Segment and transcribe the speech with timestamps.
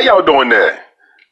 [0.00, 0.82] How y'all doing there?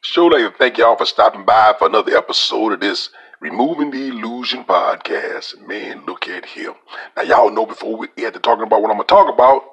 [0.01, 4.09] Sure like to thank y'all for stopping by for another episode of this Removing the
[4.09, 5.59] Illusion podcast.
[5.67, 6.73] Man, look at him.
[7.17, 9.63] Now y'all know before we get to talking about what I'm gonna talk about,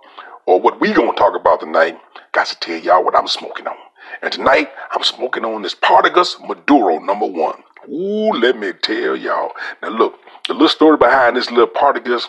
[0.46, 2.00] or what we gonna talk about tonight,
[2.32, 3.76] got to tell y'all what I'm smoking on.
[4.22, 7.62] And tonight I'm smoking on this Partagas Maduro number one.
[7.90, 9.52] Ooh, let me tell y'all.
[9.82, 10.18] Now look,
[10.48, 12.28] the little story behind this little Partagas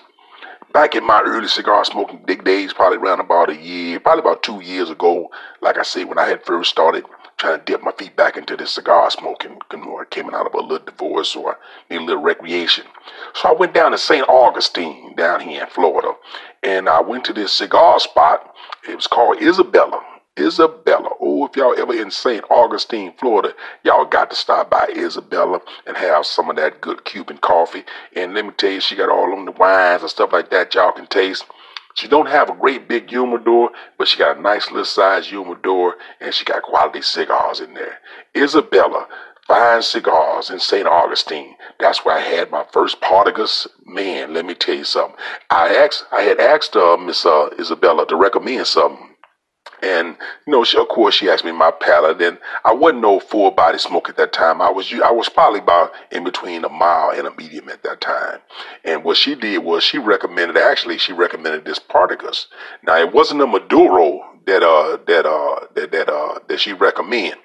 [0.78, 4.44] back in my early cigar smoking big days, probably around about a year, probably about
[4.44, 5.28] two years ago,
[5.60, 7.04] like I said, when I had first started
[7.38, 10.60] trying to dip my feet back into this cigar smoking, or came out of a
[10.60, 11.58] little divorce or
[11.90, 12.86] need a little recreation.
[13.34, 14.30] So I went down to St.
[14.30, 16.14] Augustine down here in Florida,
[16.62, 18.54] and I went to this cigar spot.
[18.88, 20.04] It was called Isabella.
[20.38, 21.10] Isabella.
[21.20, 22.44] Oh, if y'all ever in St.
[22.50, 27.38] Augustine, Florida, y'all got to stop by Isabella and have some of that good Cuban
[27.38, 27.84] coffee.
[28.16, 30.76] And let me tell you, she got all on the wines and stuff like that
[30.76, 31.46] y'all can taste.
[31.96, 35.96] She don't have a great big humidor, but she got a nice little size humidor
[36.22, 37.98] and she got quality cigars in there.
[38.36, 39.08] Isabella,
[39.48, 40.86] fine cigars in St.
[40.86, 41.56] Augustine.
[41.80, 43.66] That's where I had my first Partagas.
[43.84, 45.18] Man, let me tell you something.
[45.50, 49.07] I asked, I had asked uh, Miss uh, Isabella to recommend something
[49.82, 53.20] and you know, she, of course, she asked me my palate, and I wasn't no
[53.20, 54.62] full body smoke at that time.
[54.62, 58.02] I was I was probably about in between a mild and a medium at that
[58.02, 58.40] time.
[58.84, 62.48] And what she did was she recommended actually she recommended this Partagas.
[62.84, 67.38] Now it wasn't a Maduro that uh that uh that that uh that she recommended.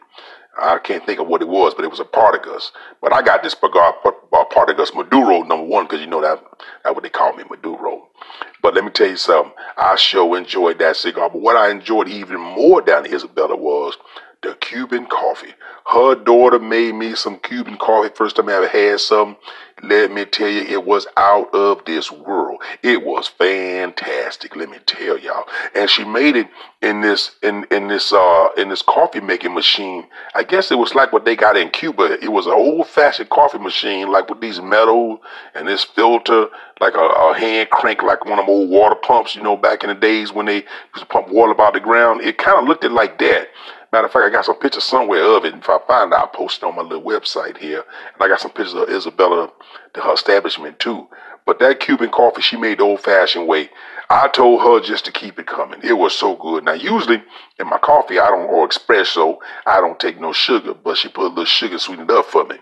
[0.60, 2.72] I can't think of what it was, but it was a Partagas.
[3.00, 6.42] But I got this uh, Partagas uh, Maduro number one because you know that
[6.84, 8.08] that's what they call me, Maduro.
[8.62, 9.52] But let me tell you something.
[9.76, 11.30] I sure enjoyed that cigar.
[11.30, 13.96] But what I enjoyed even more down in Isabella was
[14.42, 15.54] the Cuban coffee.
[15.90, 18.12] Her daughter made me some Cuban coffee.
[18.14, 19.36] First time I ever had some.
[19.82, 22.62] Let me tell you, it was out of this world.
[22.82, 24.54] It was fantastic.
[24.54, 25.44] Let me tell y'all.
[25.74, 26.46] And she made it
[26.80, 30.06] in this in in this uh in this coffee making machine.
[30.36, 32.16] I guess it was like what they got in Cuba.
[32.22, 35.20] It was an old fashioned coffee machine, like with these metal
[35.54, 36.46] and this filter,
[36.80, 39.34] like a, a hand crank, like one of them old water pumps.
[39.34, 42.20] You know, back in the days when they used to pump water about the ground.
[42.20, 43.48] It kind of looked it like that.
[43.92, 45.54] Matter of fact, I got some pictures somewhere of it.
[45.54, 47.84] If I find it, I'll post it on my little website here.
[48.14, 49.52] And I got some pictures of Isabella,
[49.94, 51.08] her establishment too.
[51.44, 53.68] But that Cuban coffee she made the old fashioned way.
[54.08, 55.80] I told her just to keep it coming.
[55.82, 56.64] It was so good.
[56.64, 57.22] Now, usually
[57.58, 59.36] in my coffee, I don't, or espresso,
[59.66, 62.56] I don't take no sugar, but she put a little sugar sweetened up for me.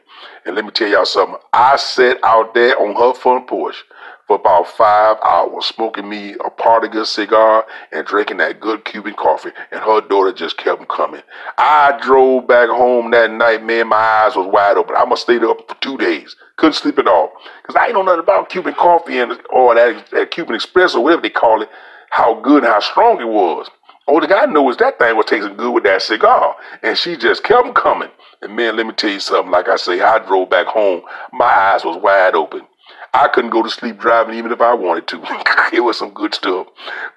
[0.44, 1.38] And let me tell y'all something.
[1.52, 3.84] I sat out there on her front porch
[4.30, 9.50] for about five hours, smoking me a Partagas cigar and drinking that good Cuban coffee,
[9.72, 11.22] and her daughter just kept coming.
[11.58, 14.94] I drove back home that night, man, my eyes was wide open.
[14.94, 16.36] I must stayed up for two days.
[16.58, 17.32] Couldn't sleep at all.
[17.60, 21.00] Because I ain't know nothing about Cuban coffee and or that, that Cuban espresso, or
[21.02, 21.68] whatever they call it,
[22.10, 23.68] how good and how strong it was.
[24.06, 26.54] All the guy knew is that thing was tasting good with that cigar.
[26.84, 28.10] And she just kept coming.
[28.42, 29.50] And man, let me tell you something.
[29.50, 31.02] Like I say, I drove back home.
[31.32, 32.62] My eyes was wide open.
[33.12, 35.22] I couldn't go to sleep driving even if I wanted to.
[35.72, 36.69] it was some good stuff.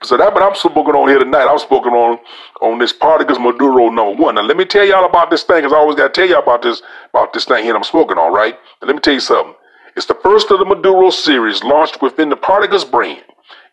[0.02, 1.48] So that, but I'm smoking on here tonight.
[1.48, 2.20] I'm smoking on
[2.62, 4.36] on this Partagas Maduro number one.
[4.36, 6.42] Now let me tell y'all about this thing, because I always got to tell y'all
[6.42, 6.82] about this
[7.14, 8.58] about this thing here I'm smoking on, right?
[8.82, 9.56] Now, let me tell you something.
[9.96, 13.24] It's the first of the Maduro series launched within the Partagas brand.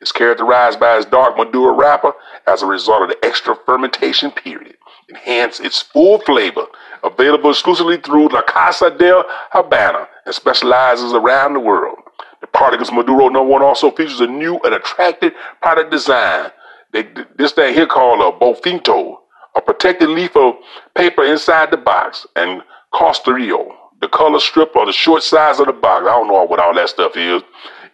[0.00, 2.12] It's characterized by its dark Maduro wrapper
[2.46, 4.76] as a result of the extra fermentation period.
[5.08, 6.66] Enhance its full flavor.
[7.02, 11.98] Available exclusively through La Casa del Habano and specializes around the world.
[12.40, 16.50] The Partagas Maduro number one also features a new and attractive product design.
[16.92, 17.06] They,
[17.36, 19.16] this thing here called a Bofetón,
[19.56, 20.54] a protected leaf of
[20.94, 22.62] paper inside the box, and
[22.92, 26.02] Costerillo, the color strip or the short size of the box.
[26.02, 27.42] I don't know what all that stuff is.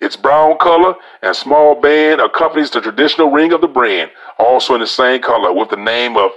[0.00, 4.80] Its brown color and small band accompanies the traditional ring of the brand, also in
[4.80, 6.30] the same color with the name of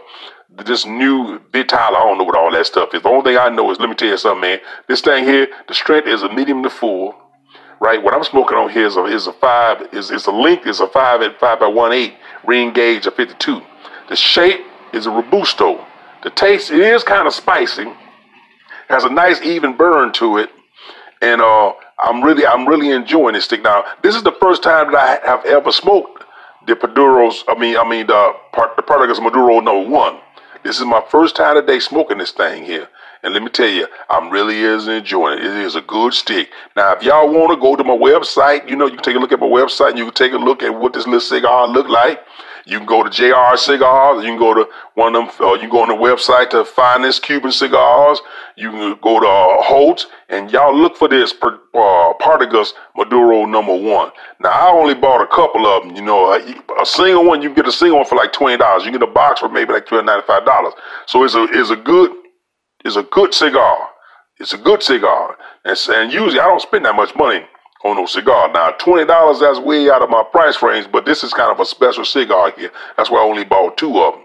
[0.65, 1.95] this new Vitola.
[1.95, 3.03] I don't know what all that stuff is.
[3.03, 4.59] The only thing I know is, let me tell you something, man.
[4.87, 7.15] This thing here, the strength is a medium to full
[7.79, 8.01] right?
[8.01, 10.79] What I'm smoking on here is a, is a five, is, is a length is
[10.79, 13.61] a five at five by one eight ring gauge of 52.
[14.09, 14.61] The shape
[14.93, 15.85] is a robusto.
[16.23, 17.85] The taste it is kind of spicy,
[18.89, 20.49] has a nice even burn to it,
[21.21, 23.63] and uh, I'm really I'm really enjoying this stick.
[23.63, 26.25] Now this is the first time that I have ever smoked
[26.67, 27.43] the Paduros.
[27.47, 30.19] I mean I mean the part the Partagas Maduro number one.
[30.63, 32.89] This is my first time today smoking this thing here.
[33.23, 35.45] And let me tell you, I'm really is enjoying it.
[35.45, 36.49] It is a good stick.
[36.75, 39.19] Now, if y'all want to go to my website, you know, you can take a
[39.19, 41.67] look at my website and you can take a look at what this little cigar
[41.67, 42.21] look like.
[42.65, 44.23] You can go to JR Cigars.
[44.23, 45.47] You can go to one of them.
[45.47, 48.21] Uh, you can go on the website to find this Cuban cigars.
[48.55, 53.73] You can go to uh, Holt and y'all look for this uh, Partagas Maduro number
[53.73, 54.11] one.
[54.39, 55.95] Now I only bought a couple of them.
[55.95, 58.57] You know, a, a single one you can get a single one for like twenty
[58.57, 58.85] dollars.
[58.85, 60.73] You get a box for maybe like twelve ninety five dollars.
[61.07, 62.11] So it's a it's a good
[62.85, 63.89] it's a good cigar.
[64.39, 67.45] It's a good cigar, and, and usually I don't spend that much money
[67.83, 68.49] on no cigar.
[68.53, 71.59] Now, twenty dollars that's way out of my price range, but this is kind of
[71.59, 72.71] a special cigar here.
[72.95, 74.23] That's why I only bought two of them.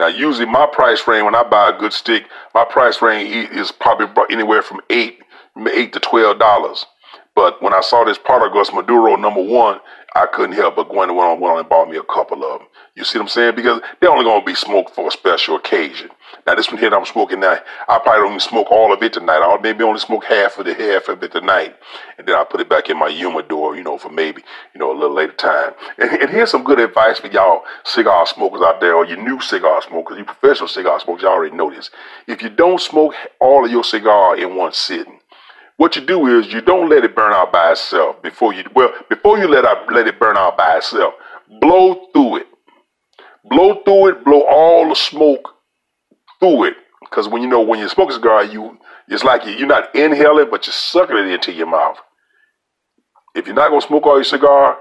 [0.00, 3.70] Now, usually my price range when I buy a good stick, my price range is
[3.70, 5.20] probably anywhere from eight,
[5.72, 6.84] eight to twelve dollars.
[7.36, 9.78] But when I saw this Partagas Maduro number one,
[10.14, 12.58] I couldn't help but go in and went on and bought me a couple of
[12.58, 12.68] them.
[12.94, 13.54] You see what I'm saying?
[13.54, 16.10] Because they're only going to be smoked for a special occasion.
[16.44, 17.56] Now this one here that I'm smoking now,
[17.88, 19.42] I probably don't even smoke all of it tonight.
[19.42, 21.76] I'll maybe only smoke half of the half of it tonight,
[22.18, 24.42] and then I'll put it back in my humidor, you know, for maybe
[24.74, 25.72] you know a little later time.
[25.98, 29.40] And, and here's some good advice for y'all cigar smokers out there, or you new
[29.40, 31.22] cigar smokers, you professional cigar smokers.
[31.22, 31.90] Y'all already know this.
[32.26, 35.20] If you don't smoke all of your cigar in one sitting,
[35.76, 38.92] what you do is you don't let it burn out by itself before you well
[39.08, 41.14] before you let out, let it burn out by itself.
[41.60, 42.46] Blow through it.
[43.44, 44.24] Blow through it.
[44.24, 45.52] Blow all the smoke
[46.42, 46.74] through it.
[47.00, 48.78] Because when you know when you smoke a cigar, you
[49.08, 51.98] it's like you're not inhaling, but you're sucking it into your mouth.
[53.34, 54.76] If you're not gonna smoke all your cigar,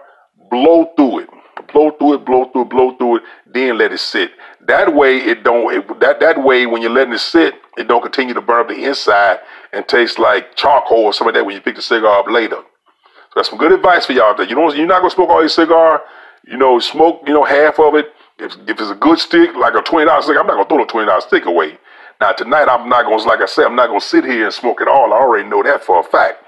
[0.49, 1.29] blow through it.
[1.71, 4.31] Blow through it, blow through it, blow through it, then let it sit.
[4.67, 8.01] That way it don't it, that that way when you're letting it sit, it don't
[8.01, 9.39] continue to burn up the inside
[9.71, 12.57] and taste like charcoal or something like that when you pick the cigar up later.
[12.57, 14.35] So that's some good advice for y'all.
[14.35, 16.01] That you don't you're not gonna smoke all your cigar.
[16.45, 18.07] You know, smoke you know half of it
[18.41, 20.79] if, if it's a good stick, like a twenty dollar stick, I'm not gonna throw
[20.79, 21.77] the twenty dollar stick away.
[22.19, 24.81] Now tonight, I'm not gonna, like I said, I'm not gonna sit here and smoke
[24.81, 25.13] it all.
[25.13, 26.43] I already know that for a fact.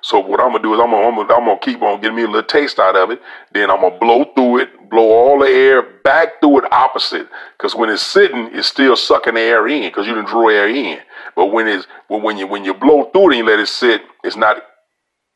[0.00, 2.16] So what I'm gonna do is I'm gonna, I'm gonna, I'm gonna keep on getting
[2.16, 3.20] me a little taste out of it.
[3.52, 7.28] Then I'm gonna blow through it, blow all the air back through it opposite.
[7.56, 10.68] Because when it's sitting, it's still sucking the air in because you didn't draw air
[10.68, 11.00] in.
[11.34, 14.02] But when it's when you when you blow through it and you let it sit,
[14.22, 14.62] it's not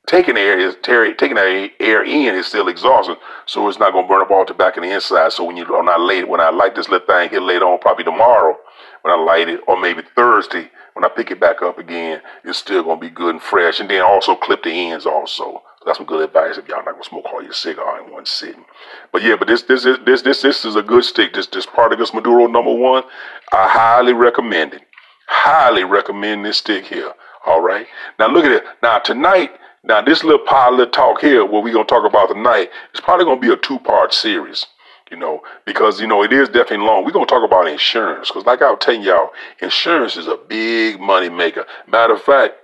[0.06, 3.16] taking air is taking that air in is still exhausting,
[3.46, 5.32] so it's not gonna burn up all the back of the inside.
[5.32, 7.78] So when you when I lay when I light this little thing here later on,
[7.78, 8.56] probably tomorrow
[9.02, 12.58] when I light it, or maybe Thursday when I pick it back up again, it's
[12.58, 13.80] still gonna be good and fresh.
[13.80, 15.62] And then also clip the ends also.
[15.84, 18.64] That's some good advice if y'all not gonna smoke all your cigar in one sitting.
[19.12, 21.34] But yeah, but this this is this this this is a good stick.
[21.34, 23.04] This this Partagas Maduro number one.
[23.52, 24.82] I highly recommend it.
[25.26, 27.12] Highly recommend this stick here.
[27.46, 27.86] All right.
[28.18, 28.64] Now look at it.
[28.82, 29.50] Now tonight
[29.84, 33.24] now, this little pilot talk here, what we're going to talk about tonight, is probably
[33.24, 34.66] going to be a two part series,
[35.10, 37.04] you know, because, you know, it is definitely long.
[37.04, 39.30] We're going to talk about insurance because, like I was telling y'all,
[39.60, 41.66] insurance is a big money maker.
[41.88, 42.54] Matter of fact,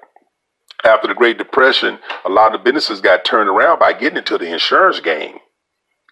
[0.84, 4.52] after the Great Depression, a lot of businesses got turned around by getting into the
[4.52, 5.38] insurance game.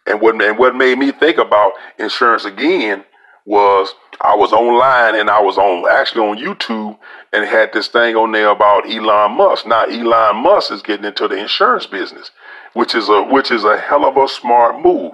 [0.08, 3.04] And what, and what made me think about insurance again
[3.46, 6.98] was I was online and I was on actually on YouTube
[7.32, 9.66] and had this thing on there about Elon Musk.
[9.66, 12.32] Now Elon Musk is getting into the insurance business,
[12.74, 15.12] which is a which is a hell of a smart move.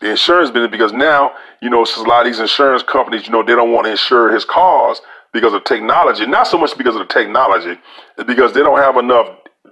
[0.00, 1.32] The insurance business because now
[1.62, 3.92] you know since a lot of these insurance companies you know they don't want to
[3.92, 5.00] insure his cars
[5.32, 6.26] because of technology.
[6.26, 7.78] Not so much because of the technology,
[8.18, 9.28] it's because they don't have enough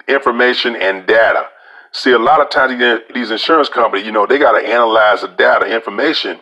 [0.07, 1.49] information and data.
[1.93, 5.29] See, a lot of times these insurance companies, you know, they got to analyze the
[5.29, 6.39] data information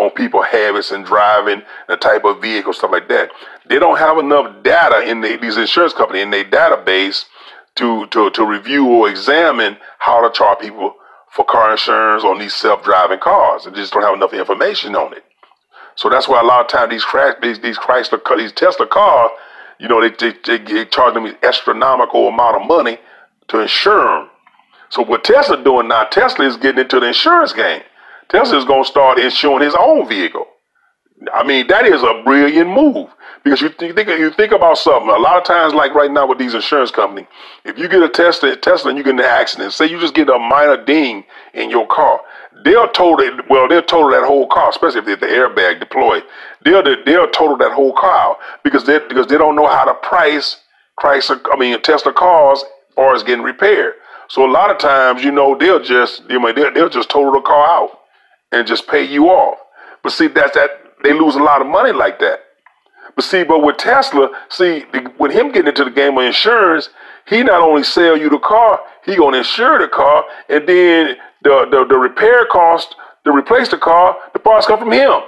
[0.00, 3.30] on people habits and driving, the type of vehicle, stuff like that.
[3.68, 7.26] They don't have enough data in the, these insurance companies in their database
[7.76, 10.94] to, to, to review or examine how to charge people
[11.30, 13.64] for car insurance on these self-driving cars.
[13.64, 15.24] They just don't have enough information on it.
[15.96, 19.30] So that's why a lot of times these crash, these, these Chrysler, these Tesla cars,
[19.78, 22.98] you know, they, they, they, they charge them an astronomical amount of money
[23.48, 24.30] to insure them.
[24.88, 27.82] So what Tesla doing now, Tesla is getting into the insurance game.
[28.30, 30.46] Tesla's going to start insuring his own vehicle.
[31.34, 33.10] I mean, that is a brilliant move
[33.44, 35.10] because you think you think about something.
[35.10, 37.26] A lot of times, like right now with these insurance companies,
[37.64, 40.14] if you get a Tesla, Tesla, and you get in an accident, say you just
[40.14, 42.20] get a minor ding in your car,
[42.64, 43.38] they'll total.
[43.50, 46.22] Well, they'll total that whole car, especially if the airbag deployed.
[46.64, 50.56] They'll they'll total that whole car because they because they don't know how to price
[50.98, 51.40] Chrysler.
[51.52, 53.94] I mean, Tesla cars as far as getting repaired.
[54.28, 57.32] So a lot of times, you know, they'll just you know, they'll, they'll just total
[57.32, 57.99] the car out
[58.52, 59.58] and just pay you off.
[60.02, 60.70] But see, that's that
[61.02, 62.40] they lose a lot of money like that.
[63.16, 64.84] But see, but with Tesla, see,
[65.18, 66.88] with him getting into the game of insurance,
[67.26, 71.66] he not only sell you the car, he gonna insure the car, and then the
[71.70, 75.20] the, the repair cost to replace the car, the parts come from him.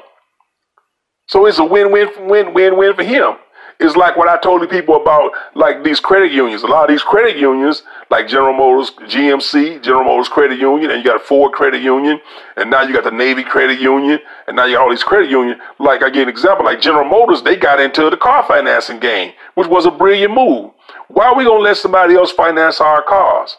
[1.29, 3.35] So it's a win-win, win-win-win for him.
[3.83, 6.63] It's like what I told the people about, like these credit unions.
[6.63, 11.05] A lot of these credit unions, like General Motors, GMC, General Motors Credit Union, and
[11.05, 12.21] you got Ford Credit Union,
[12.57, 15.31] and now you got the Navy Credit Union, and now you got all these credit
[15.31, 15.61] unions.
[15.79, 19.33] Like I give an example, like General Motors, they got into the car financing game,
[19.55, 20.71] which was a brilliant move.
[21.09, 23.57] Why are we gonna let somebody else finance our cars?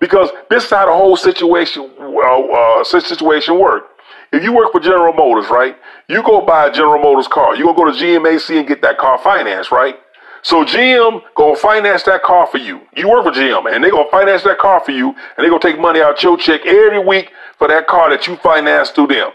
[0.00, 3.90] Because this is how the whole situation uh, uh, situation work.
[4.34, 5.76] If you work for General Motors, right?
[6.08, 7.54] You go buy a General Motors car.
[7.54, 9.94] You gonna go to GMAC and get that car financed, right?
[10.42, 12.80] So GM gonna finance that car for you.
[12.96, 15.60] You work for GM, and they gonna finance that car for you, and they gonna
[15.60, 19.30] take money out your check every week for that car that you financed through them.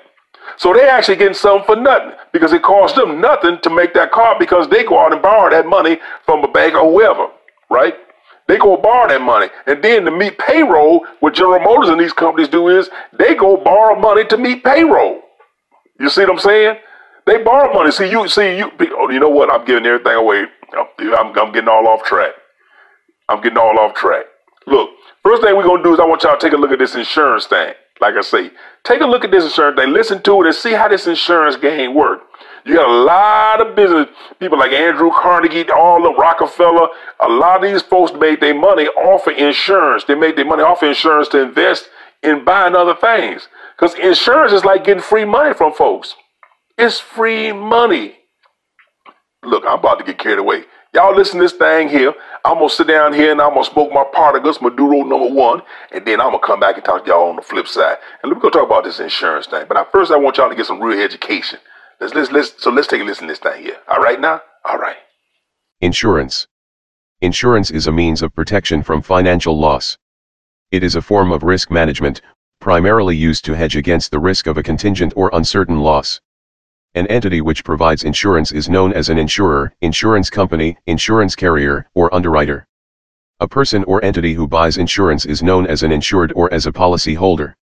[0.57, 4.11] So they actually getting something for nothing because it costs them nothing to make that
[4.11, 7.27] car because they go out and borrow that money from a bank or whoever,
[7.69, 7.95] right?
[8.49, 9.47] They go borrow that money.
[9.67, 13.57] And then to meet payroll, what General Motors and these companies do is they go
[13.57, 15.21] borrow money to meet payroll.
[15.99, 16.77] You see what I'm saying?
[17.27, 17.91] They borrow money.
[17.91, 19.53] See, you see, you oh, you know what?
[19.53, 20.45] I'm giving everything away.
[20.73, 22.31] I'm, I'm getting all off track.
[23.29, 24.25] I'm getting all off track.
[24.65, 24.89] Look,
[25.21, 26.95] first thing we're gonna do is I want y'all to take a look at this
[26.95, 27.75] insurance thing.
[28.01, 28.49] Like I say,
[28.83, 31.55] take a look at this insurance thing, listen to it, and see how this insurance
[31.55, 32.25] game works.
[32.69, 34.07] You got a lot of business
[34.39, 36.89] people like Andrew Carnegie, all the Rockefeller.
[37.19, 40.03] A lot of these folks made their money off of insurance.
[40.03, 41.89] They made their money off of insurance to invest
[42.21, 43.47] in buying other things.
[43.75, 46.13] Because insurance is like getting free money from folks.
[46.77, 48.17] It's free money.
[49.43, 50.65] Look, I'm about to get carried away.
[50.93, 52.13] Y'all listen to this thing here.
[52.45, 56.05] I'm gonna sit down here and I'm gonna smoke my partagas, Maduro number one, and
[56.05, 57.97] then I'm gonna come back and talk to y'all on the flip side.
[58.21, 59.65] And we're gonna talk about this insurance thing.
[59.67, 61.57] But first, I want y'all to get some real education.
[61.99, 63.77] Let's, let's, let's, so let's take a listen this thing here.
[63.89, 64.41] All right now?
[64.63, 64.95] All right.
[65.81, 66.47] Insurance.
[67.19, 69.97] Insurance is a means of protection from financial loss.
[70.71, 72.21] It is a form of risk management,
[72.61, 76.21] primarily used to hedge against the risk of a contingent or uncertain loss.
[76.95, 82.13] An entity which provides insurance is known as an insurer, insurance company, insurance carrier, or
[82.15, 82.65] underwriter.
[83.41, 86.71] A person or entity who buys insurance is known as an insured or as a
[86.71, 87.57] policy holder.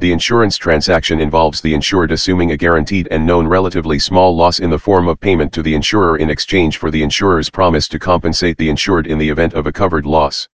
[0.00, 4.70] The insurance transaction involves the insured assuming a guaranteed and known relatively small loss in
[4.70, 8.56] the form of payment to the insurer in exchange for the insurer's promise to compensate
[8.58, 10.48] the insured in the event of a covered loss.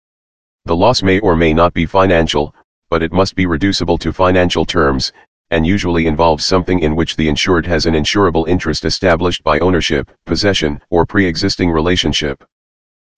[0.66, 2.54] The loss may or may not be financial,
[2.90, 5.10] but it must be reducible to financial terms,
[5.50, 10.10] and usually involves something in which the insured has an insurable interest established by ownership,
[10.26, 12.44] possession, or pre-existing relationship.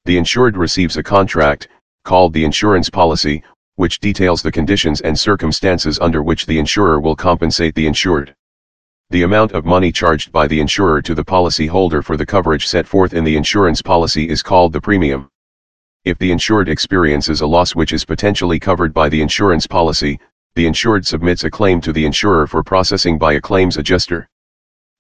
[0.05, 1.67] The insured receives a contract,
[2.05, 3.43] called the insurance policy,
[3.83, 8.33] which details the conditions and circumstances under which the insurer will compensate the insured.
[9.11, 12.87] The amount of money charged by the insurer to the policyholder for the coverage set
[12.87, 15.29] forth in the insurance policy is called the premium.
[16.05, 20.21] If the insured experiences a loss which is potentially covered by the insurance policy,
[20.55, 24.29] the insured submits a claim to the insurer for processing by a claims adjuster.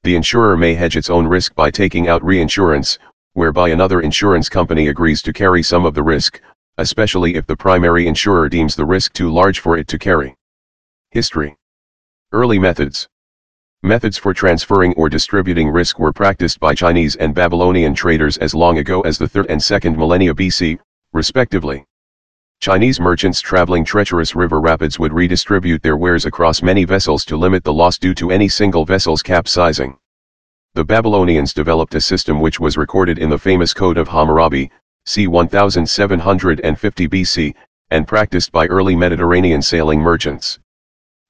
[0.02, 2.98] The insurer may hedge its own risk by taking out reinsurance,
[3.34, 6.40] whereby another insurance company agrees to carry some of the risk,
[6.78, 10.34] especially if the primary insurer deems the risk too large for it to carry.
[11.10, 11.56] History
[12.32, 13.08] Early methods
[13.82, 18.78] Methods for transferring or distributing risk were practiced by Chinese and Babylonian traders as long
[18.78, 20.78] ago as the 3rd and 2nd millennia BC,
[21.12, 21.84] respectively.
[22.60, 27.64] Chinese merchants traveling treacherous river rapids would redistribute their wares across many vessels to limit
[27.64, 29.98] the loss due to any single vessel's capsizing.
[30.74, 34.70] The Babylonians developed a system which was recorded in the famous Code of Hammurabi,
[35.04, 35.26] c.
[35.26, 37.54] 1750 BC,
[37.90, 40.60] and practiced by early Mediterranean sailing merchants.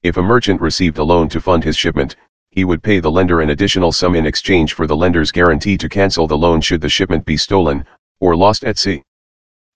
[0.03, 2.15] If a merchant received a loan to fund his shipment,
[2.51, 5.89] he would pay the lender an additional sum in exchange for the lender's guarantee to
[5.89, 7.83] cancel the loan should the shipment be stolen,
[8.19, 9.01] or lost at sea.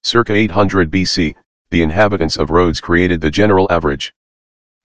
[0.03, 1.33] Circa 800 BC,
[1.71, 4.13] the inhabitants of Rhodes created the general average.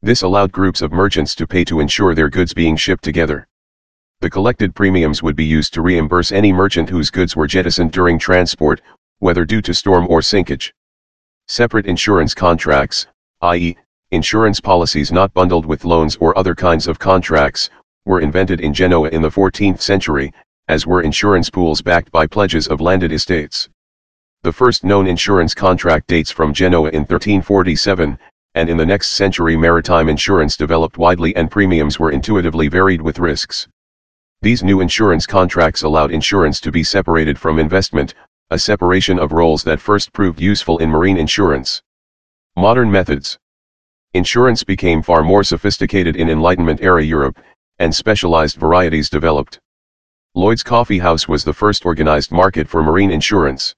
[0.00, 3.47] This allowed groups of merchants to pay to ensure their goods being shipped together.
[4.21, 8.19] The collected premiums would be used to reimburse any merchant whose goods were jettisoned during
[8.19, 8.81] transport,
[9.23, 10.73] whether due to storm or sinkage.
[11.47, 13.07] Separate insurance contracts,
[13.43, 13.76] i.e.,
[14.11, 17.71] insurance policies not bundled with loans or other kinds of contracts,
[18.05, 20.33] were invented in Genoa in the 14th century,
[20.67, 23.69] as were insurance pools backed by pledges of landed estates.
[24.43, 28.19] The first known insurance contract dates from Genoa in 1347,
[28.57, 33.21] and in the next century maritime insurance developed widely and premiums were intuitively varied with
[33.21, 33.69] risks.
[34.41, 38.14] These new insurance contracts allowed insurance to be separated from investment,
[38.52, 41.82] a separation of roles that first proved useful in marine insurance.
[42.54, 43.38] Modern methods.
[44.12, 47.38] Insurance became far more sophisticated in Enlightenment-era Europe,
[47.78, 49.59] and specialized varieties developed.
[50.35, 53.75] Lloyd's Coffee House was the first organized market for marine insurance.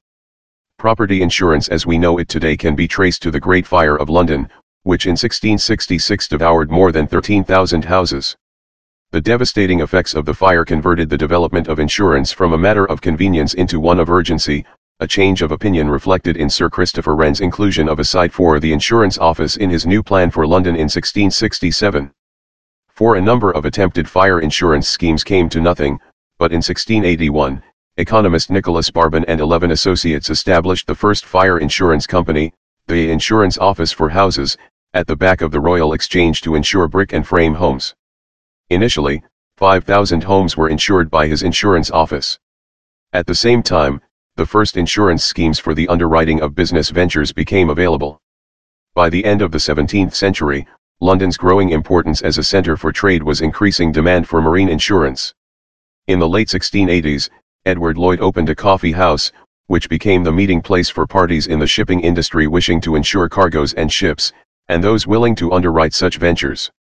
[0.76, 4.10] Property insurance as we know it today can be traced to the Great Fire of
[4.10, 4.50] London,
[4.82, 8.36] which in 1666 devoured more than 13,000 houses.
[9.14, 13.00] The devastating effects of the fire converted the development of insurance from a matter of
[13.00, 14.66] convenience into one of urgency,
[14.98, 18.72] a change of opinion reflected in Sir Christopher Wren's inclusion of a site for the
[18.72, 22.10] insurance office in his new plan for London in 1667.
[22.88, 26.00] For a number of attempted fire insurance schemes came to nothing,
[26.40, 27.62] but in 1681,
[27.98, 32.52] economist Nicholas Barbon and 11 associates established the first fire insurance company,
[32.88, 34.58] the Insurance Office for Houses,
[34.92, 37.94] at the back of the Royal Exchange to insure brick and frame homes.
[38.74, 39.22] Initially,
[39.56, 42.40] 5,000 homes were insured by his insurance office.
[43.12, 44.00] At the same time,
[44.34, 48.20] the first insurance schemes for the underwriting of business ventures became available.
[48.92, 50.66] By the end of the 17th century,
[51.00, 55.32] London's growing importance as a centre for trade was increasing demand for marine insurance.
[56.08, 57.30] In the late 1680s,
[57.66, 59.30] Edward Lloyd opened a coffee house,
[59.68, 63.72] which became the meeting place for parties in the shipping industry wishing to insure cargoes
[63.74, 64.32] and ships,
[64.66, 66.72] and those willing to underwrite such ventures.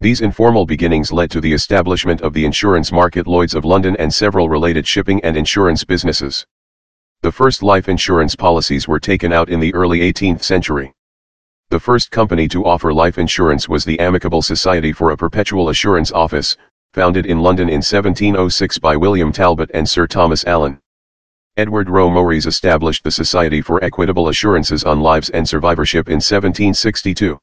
[0.00, 4.14] These informal beginnings led to the establishment of the insurance market Lloyds of London and
[4.14, 6.46] several related shipping and insurance businesses.
[7.22, 10.92] The first life insurance policies were taken out in the early 18th century.
[11.70, 16.12] The first company to offer life insurance was the Amicable Society for a Perpetual Assurance
[16.12, 16.56] Office,
[16.92, 20.78] founded in London in 1706 by William Talbot and Sir Thomas Allen.
[21.56, 27.36] Edward Rowe Mores established the Society for Equitable Assurances on Lives and Survivorship in 1762.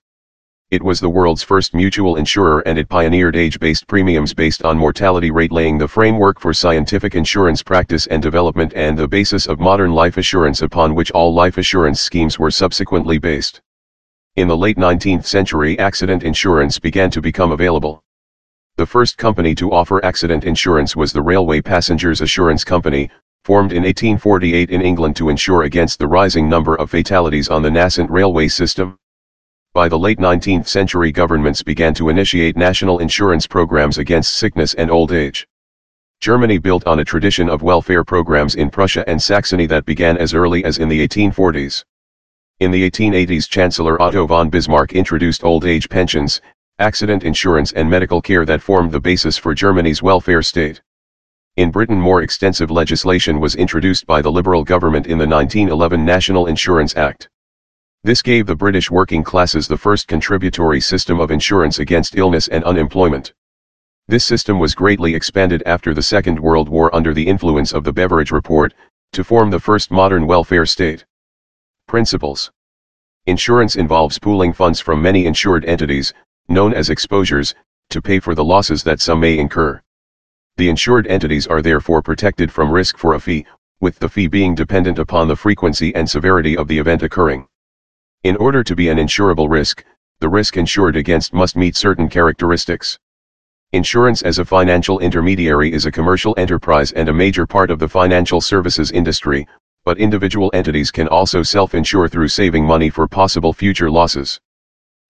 [0.71, 5.29] It was the world's first mutual insurer and it pioneered age-based premiums based on mortality
[5.29, 9.93] rate laying the framework for scientific insurance practice and development and the basis of modern
[9.93, 13.61] life assurance upon which all life assurance schemes were subsequently based.
[14.37, 18.03] In the late 19th century accident insurance began to become available.
[18.75, 23.11] The first company to offer accident insurance was the Railway Passengers Assurance Company,
[23.43, 27.69] formed in 1848 in England to insure against the rising number of fatalities on the
[27.69, 28.97] nascent railway system.
[29.75, 34.89] By the late 19th century governments began to initiate national insurance programs against sickness and
[34.89, 35.45] old age.
[36.21, 40.33] Germany built on a tradition of welfare programs in Prussia and Saxony that began as
[40.33, 41.83] early as in the 1840s.
[42.61, 46.39] In the 1880s Chancellor Otto von Bismarck introduced old age pensions,
[46.79, 50.81] accident insurance and medical care that formed the basis for Germany's welfare state.
[51.57, 56.47] In Britain more extensive legislation was introduced by the Liberal government in the 1911 National
[56.47, 57.27] Insurance Act.
[58.05, 62.63] This gave the British working classes the first contributory system of insurance against illness and
[62.63, 63.33] unemployment.
[64.07, 67.91] This system was greatly expanded after the Second World War under the influence of the
[67.91, 68.75] Beveridge Report,
[69.13, 71.03] to form the first modern welfare state.
[71.87, 72.51] Principles
[73.25, 76.13] Insurance involves pooling funds from many insured entities,
[76.47, 77.55] known as exposures,
[77.89, 79.81] to pay for the losses that some may incur.
[80.57, 83.47] The insured entities are therefore protected from risk for a fee,
[83.79, 87.47] with the fee being dependent upon the frequency and severity of the event occurring.
[88.25, 89.85] In order to be an insurable risk,
[90.19, 92.97] the risk insured against must meet certain characteristics.
[93.71, 97.87] Insurance as a financial intermediary is a commercial enterprise and a major part of the
[97.87, 99.47] financial services industry,
[99.83, 104.41] but individual entities can also self-insure through saving money for possible future losses.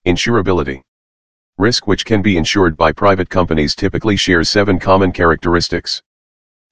[0.05, 0.81] Insurability.
[1.57, 6.03] Risk which can be insured by private companies typically shares seven common characteristics.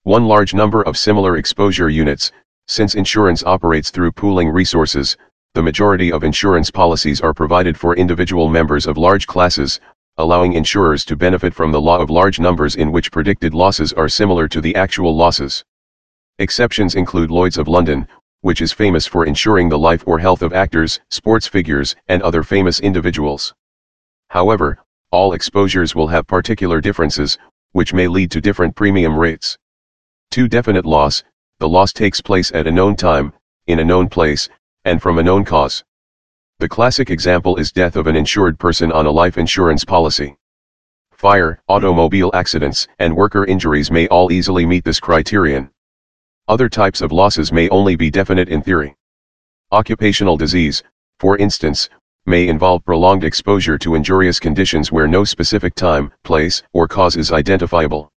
[0.02, 2.34] One large number of similar exposure units,
[2.68, 5.16] since insurance operates through pooling resources,
[5.56, 9.80] the majority of insurance policies are provided for individual members of large classes,
[10.18, 14.10] allowing insurers to benefit from the law of large numbers in which predicted losses are
[14.10, 15.64] similar to the actual losses.
[16.40, 18.08] Exceptions include Lloyd's of London,
[18.42, 22.42] which is famous for insuring the life or health of actors, sports figures, and other
[22.42, 23.54] famous individuals.
[24.32, 24.80] However,
[25.12, 27.38] all exposures will have particular differences,
[27.74, 29.60] which may lead to different premium rates.
[30.32, 31.24] To definite loss,
[31.60, 33.34] the loss takes place at a known time,
[33.68, 34.50] in a known place,
[34.86, 35.84] and from a known cause.
[36.60, 40.36] The classic example is death of an insured person on a life insurance policy.
[41.12, 45.70] Fire, automobile accidents, and worker injuries may all easily meet this criterion.
[46.48, 48.96] Other types of losses may only be definite in theory.
[49.72, 50.84] Occupational disease,
[51.20, 51.90] for instance,
[52.26, 57.32] may involve prolonged exposure to injurious conditions where no specific time, place, or cause is
[57.32, 58.12] identifiable.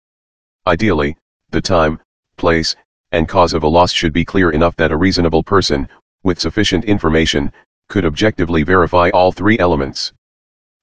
[0.66, 1.16] Ideally,
[1.50, 2.00] the time,
[2.36, 2.74] place,
[3.12, 5.88] and cause of a loss should be clear enough that a reasonable person,
[6.24, 7.52] with sufficient information,
[7.88, 10.12] could objectively verify all three elements.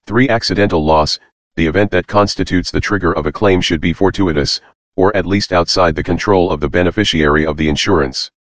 [0.05, 0.29] 3.
[0.29, 1.19] Accidental loss,
[1.55, 4.61] the event that constitutes the trigger of a claim should be fortuitous,
[4.95, 8.31] or at least outside the control of the beneficiary of the insurance.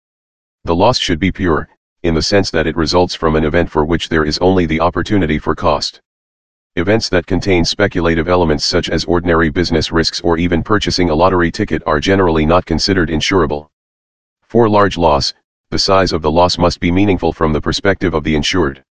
[0.64, 1.68] The loss should be pure,
[2.02, 4.80] in the sense that it results from an event for which there is only the
[4.80, 6.00] opportunity for cost.
[6.76, 11.50] Events that contain speculative elements such as ordinary business risks or even purchasing a lottery
[11.50, 13.68] ticket are generally not considered insurable.
[14.42, 15.34] For large loss,
[15.70, 18.82] the size of the loss must be meaningful from the perspective of the insured.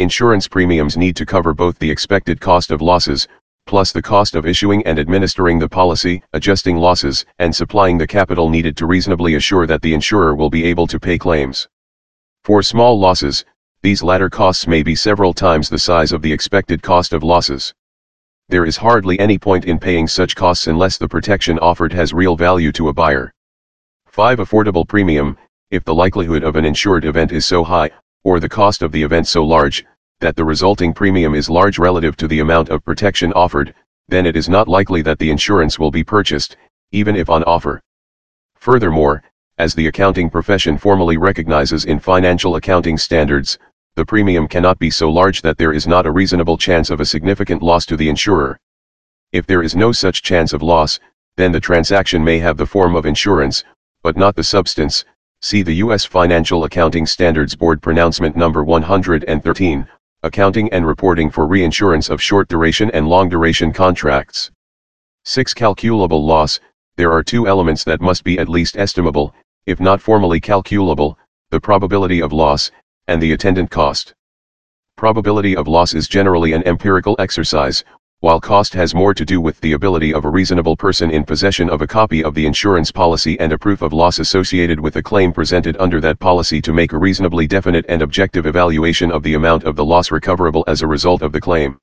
[0.00, 3.28] Insurance premiums need to cover both the expected cost of losses,
[3.66, 8.48] plus the cost of issuing and administering the policy, adjusting losses, and supplying the capital
[8.48, 11.68] needed to reasonably assure that the insurer will be able to pay claims.
[12.42, 13.44] For small losses,
[13.82, 17.72] these latter costs may be several times the size of the expected cost of losses.
[18.48, 22.34] There is hardly any point in paying such costs unless the protection offered has real
[22.34, 23.32] value to a buyer.
[24.08, 24.40] 5.
[24.40, 25.36] Affordable premium,
[25.70, 27.90] if the likelihood of an insured event is so high,
[28.24, 29.84] or the cost of the event so large,
[30.18, 33.74] that the resulting premium is large relative to the amount of protection offered,
[34.08, 36.56] then it is not likely that the insurance will be purchased,
[36.92, 37.80] even if on offer.
[38.56, 39.22] Furthermore,
[39.58, 43.58] as the accounting profession formally recognizes in financial accounting standards,
[43.94, 47.06] the premium cannot be so large that there is not a reasonable chance of a
[47.06, 48.58] significant loss to the insurer.
[49.32, 50.98] If there is no such chance of loss,
[51.36, 53.62] then the transaction may have the form of insurance,
[54.02, 55.04] but not the substance.
[55.42, 56.04] See the U.S.
[56.04, 59.88] Financial Accounting Standards Board Pronouncement Number 113,
[60.22, 64.50] Accounting and Reporting for Reinsurance of Short Duration and Long Duration Contracts.
[65.24, 65.54] 6.
[65.54, 66.60] Calculable loss,
[66.96, 71.58] there are two elements that must be at least estimable, if not formally calculable, the
[71.58, 72.70] probability of loss,
[73.06, 74.12] and the attendant cost.
[74.98, 77.82] Probability of loss is generally an empirical exercise,
[78.22, 81.70] while cost has more to do with the ability of a reasonable person in possession
[81.70, 85.02] of a copy of the insurance policy and a proof of loss associated with a
[85.02, 89.32] claim presented under that policy to make a reasonably definite and objective evaluation of the
[89.32, 91.78] amount of the loss recoverable as a result of the claim.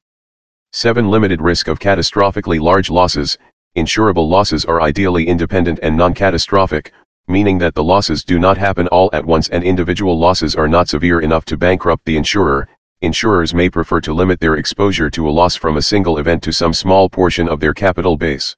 [0.73, 1.09] 7.
[1.09, 3.35] Limited risk of catastrophically large losses.
[3.75, 6.93] Insurable losses are ideally independent and non-catastrophic,
[7.27, 10.87] meaning that the losses do not happen all at once and individual losses are not
[10.87, 12.69] severe enough to bankrupt the insurer,
[13.01, 16.51] insurers may prefer to limit their exposure to a loss from a single event to
[16.51, 18.55] some small portion of their capital base.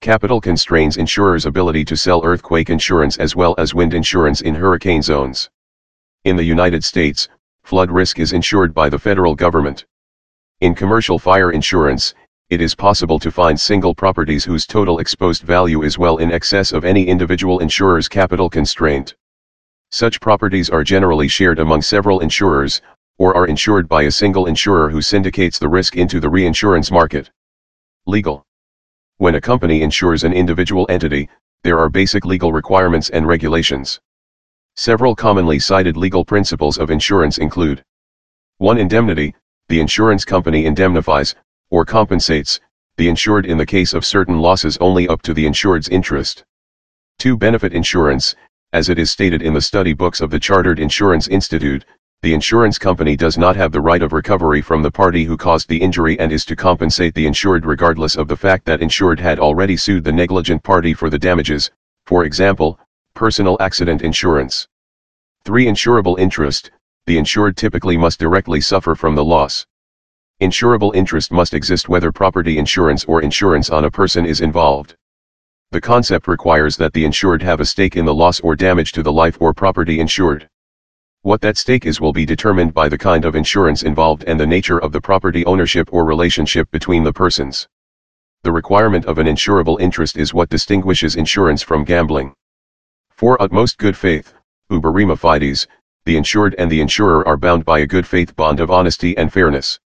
[0.00, 5.02] Capital constrains insurers' ability to sell earthquake insurance as well as wind insurance in hurricane
[5.02, 5.50] zones.
[6.24, 7.28] In the United States,
[7.62, 9.84] flood risk is insured by the federal government.
[10.60, 12.14] In commercial fire insurance,
[12.48, 16.72] it is possible to find single properties whose total exposed value is well in excess
[16.72, 19.14] of any individual insurer's capital constraint.
[19.90, 22.80] Such properties are generally shared among several insurers,
[23.18, 27.30] or are insured by a single insurer who syndicates the risk into the reinsurance market.
[28.06, 28.46] Legal.
[29.18, 31.28] When a company insures an individual entity,
[31.64, 34.00] there are basic legal requirements and regulations.
[34.76, 37.82] Several commonly cited legal principles of insurance include
[38.58, 38.78] 1.
[38.78, 39.34] Indemnity,
[39.68, 41.34] the insurance company indemnifies,
[41.70, 42.60] or compensates,
[42.96, 46.44] the insured in the case of certain losses only up to the insured's interest.
[47.18, 47.36] 2.
[47.36, 48.36] Benefit insurance,
[48.72, 51.84] as it is stated in the study books of the Chartered Insurance Institute,
[52.20, 55.68] the insurance company does not have the right of recovery from the party who caused
[55.68, 59.38] the injury and is to compensate the insured regardless of the fact that insured had
[59.38, 61.70] already sued the negligent party for the damages,
[62.06, 62.76] for example,
[63.14, 64.66] personal accident insurance.
[65.44, 65.66] 3.
[65.66, 66.72] Insurable interest,
[67.06, 69.64] the insured typically must directly suffer from the loss.
[70.40, 74.96] Insurable interest must exist whether property insurance or insurance on a person is involved.
[75.70, 79.04] The concept requires that the insured have a stake in the loss or damage to
[79.04, 80.48] the life or property insured.
[81.28, 84.46] What that stake is will be determined by the kind of insurance involved and the
[84.46, 87.68] nature of the property ownership or relationship between the persons.
[88.44, 92.32] The requirement of an insurable interest is what distinguishes insurance from gambling.
[93.10, 94.32] For utmost good faith,
[94.70, 95.66] uberrima fides,
[96.06, 99.30] the insured and the insurer are bound by a good faith bond of honesty and
[99.30, 99.78] fairness.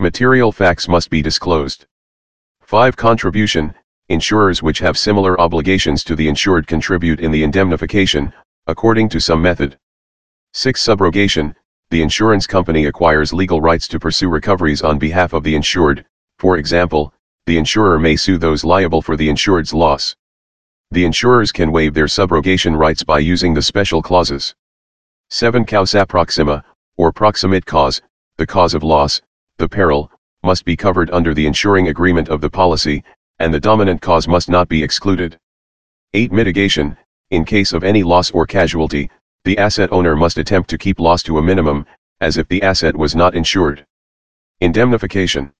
[0.00, 1.86] Material facts must be disclosed.
[2.62, 2.96] 5.
[2.96, 3.72] Contribution,
[4.08, 8.32] insurers which have similar obligations to the insured contribute in the indemnification,
[8.66, 9.78] according to some method.
[10.56, 10.80] 6.
[10.80, 11.52] Subrogation,
[11.90, 16.06] the insurance company acquires legal rights to pursue recoveries on behalf of the insured,
[16.38, 17.12] for example,
[17.46, 20.14] the insurer may sue those liable for the insured's loss.
[20.92, 24.54] The insurers can waive their subrogation rights by using the special clauses.
[25.30, 25.64] 7.
[25.64, 26.64] Causa proxima,
[26.96, 28.00] or proximate cause,
[28.36, 29.20] the cause of loss,
[29.58, 30.08] the peril,
[30.44, 33.02] must be covered under the insuring agreement of the policy,
[33.40, 35.36] and the dominant cause must not be excluded.
[36.12, 36.30] 8.
[36.30, 36.96] Mitigation,
[37.30, 39.10] in case of any loss or casualty,
[39.44, 41.84] the asset owner must attempt to keep loss to a minimum,
[42.20, 43.84] as if the asset was not insured.
[44.60, 45.52] Indemnification.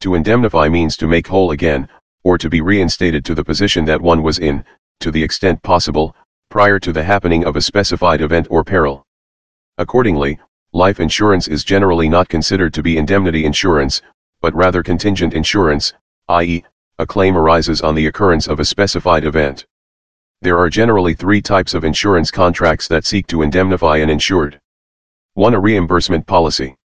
[0.00, 1.88] To indemnify means to make whole again,
[2.24, 4.64] or to be reinstated to the position that one was in,
[5.00, 6.14] to the extent possible,
[6.50, 9.06] prior to the happening of a specified event or peril.
[9.78, 10.38] Accordingly,
[10.72, 14.02] life insurance is generally not considered to be indemnity insurance,
[14.42, 15.94] but rather contingent insurance,
[16.28, 16.64] i.e.,
[16.98, 19.64] a claim arises on the occurrence of a specified event.
[20.46, 24.60] There are generally three types of insurance contracts that seek to indemnify an insured.
[25.34, 25.54] 1.
[25.54, 26.76] A reimbursement policy.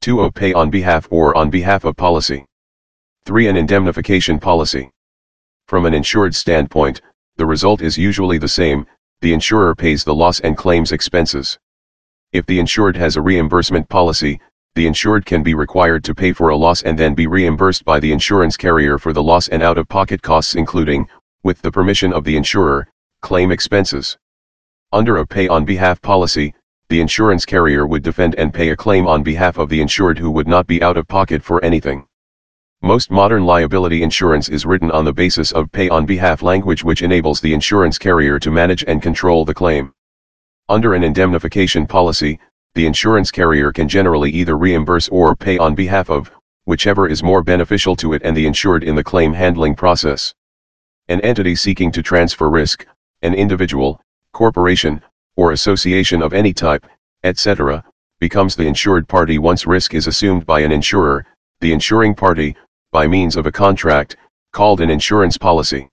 [0.00, 0.22] 2.
[0.22, 2.46] A pay on behalf or on behalf of policy.
[3.26, 3.48] 3.
[3.48, 4.90] An indemnification policy.
[5.68, 7.02] From an insured standpoint,
[7.36, 8.86] the result is usually the same,
[9.20, 11.58] the insurer pays the loss and claims expenses.
[12.32, 14.40] If the insured has a reimbursement policy,
[14.74, 18.00] the insured can be required to pay for a loss and then be reimbursed by
[18.00, 21.06] the insurance carrier for the loss and out-of-pocket costs including,
[21.46, 22.88] with the permission of the insurer,
[23.22, 24.18] claim expenses.
[24.90, 26.52] Under a pay on behalf policy,
[26.88, 30.32] the insurance carrier would defend and pay a claim on behalf of the insured who
[30.32, 32.04] would not be out of pocket for anything.
[32.82, 37.02] Most modern liability insurance is written on the basis of pay on behalf language which
[37.02, 39.92] enables the insurance carrier to manage and control the claim.
[40.68, 42.40] Under an indemnification policy,
[42.74, 46.28] the insurance carrier can generally either reimburse or pay on behalf of,
[46.64, 50.34] whichever is more beneficial to it and the insured in the claim handling process.
[51.08, 52.84] An entity seeking to transfer risk,
[53.22, 54.00] an individual,
[54.32, 55.00] corporation,
[55.36, 56.84] or association of any type,
[57.22, 57.84] etc.,
[58.18, 61.24] becomes the insured party once risk is assumed by an insurer,
[61.60, 62.56] the insuring party,
[62.90, 64.16] by means of a contract,
[64.52, 65.88] called an insurance policy.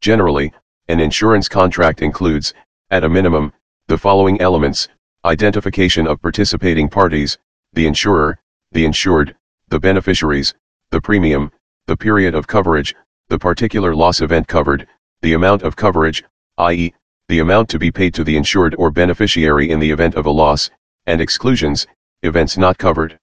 [0.00, 0.52] Generally,
[0.88, 2.52] an insurance contract includes,
[2.90, 3.52] at a minimum,
[3.86, 4.88] the following elements,
[5.24, 7.38] identification of participating parties,
[7.74, 8.40] the insurer,
[8.72, 9.36] the insured,
[9.68, 10.54] the beneficiaries,
[10.90, 11.52] the premium,
[11.86, 12.96] the period of coverage,
[13.32, 14.86] the particular loss event covered,
[15.22, 16.22] the amount of coverage,
[16.58, 16.92] i.e.,
[17.28, 20.30] the amount to be paid to the insured or beneficiary in the event of a
[20.30, 20.68] loss,
[21.06, 21.86] and exclusions,
[22.24, 23.18] events not covered.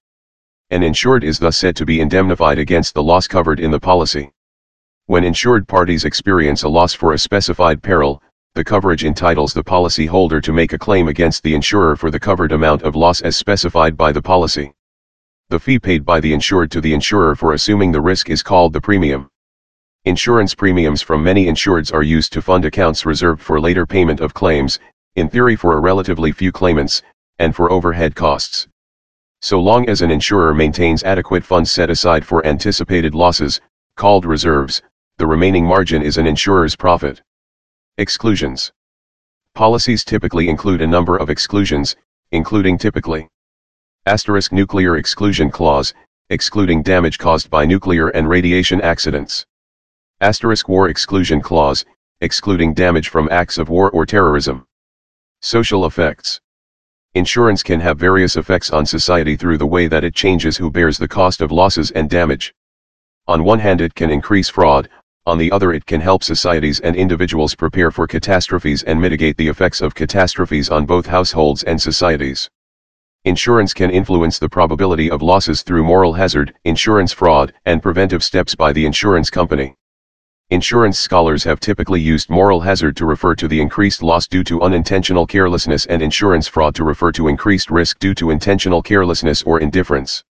[0.72, 4.32] An insured is thus said to be indemnified against the loss covered in the policy.
[5.06, 8.19] When insured parties experience a loss for a specified peril,
[8.56, 12.52] the coverage entitles the policyholder to make a claim against the insurer for the covered
[12.52, 14.74] amount of loss as specified by the policy.
[15.50, 18.74] The fee paid by the insured to the insurer for assuming the risk is called
[18.74, 19.30] the premium.
[20.05, 24.33] Insurance premiums from many insureds are used to fund accounts reserved for later payment of
[24.33, 24.79] claims,
[25.15, 27.01] in theory for a relatively few claimants,
[27.38, 28.67] and for overhead costs.
[29.41, 33.59] So long as an insurer maintains adequate funds set aside for anticipated losses,
[33.95, 34.81] called reserves,
[35.17, 37.21] the remaining margin is an insurer's profit.
[37.97, 38.71] Exclusions.
[39.53, 41.97] Policies typically include a number of exclusions,
[42.31, 43.27] including typically
[44.05, 45.93] asterisk nuclear exclusion clause,
[46.29, 49.45] excluding damage caused by nuclear and radiation accidents.
[50.21, 51.86] Asterisk war exclusion clause,
[52.19, 54.67] excluding damage from acts of war or terrorism.
[55.39, 56.41] Social effects.
[57.13, 60.97] Insurance can have various effects on society through the way that it changes who bears
[60.97, 62.53] the cost of losses and damage.
[63.27, 64.89] On one hand it can increase fraud,
[65.25, 69.47] on the other it can help societies and individuals prepare for catastrophes and mitigate the
[69.47, 72.49] effects of catastrophes on both households and societies.
[73.23, 78.53] Insurance can influence the probability of losses through moral hazard, insurance fraud, and preventive steps
[78.53, 79.77] by the insurance company.
[80.51, 84.63] Insurance scholars have typically used moral hazard to refer to the increased loss due to
[84.63, 89.59] unintentional carelessness and insurance fraud to refer to increased risk due to intentional carelessness or
[89.59, 90.23] indifference.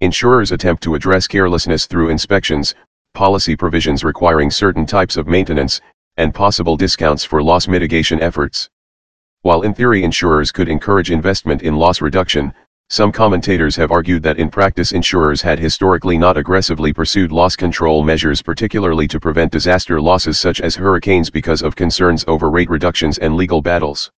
[0.00, 2.74] Insurers attempt to address carelessness through inspections,
[3.12, 5.82] policy provisions requiring certain types of maintenance,
[6.16, 8.70] and possible discounts for loss mitigation efforts.
[9.42, 12.54] While in theory insurers could encourage investment in loss reduction,
[12.92, 18.02] some commentators have argued that in practice insurers had historically not aggressively pursued loss control
[18.02, 23.16] measures particularly to prevent disaster losses such as hurricanes because of concerns over rate reductions
[23.16, 24.10] and legal battles.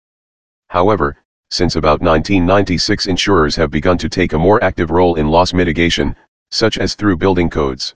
[0.67, 1.15] However,
[1.51, 6.13] since about 1996 insurers have begun to take a more active role in loss mitigation,
[6.51, 7.95] such as through building codes.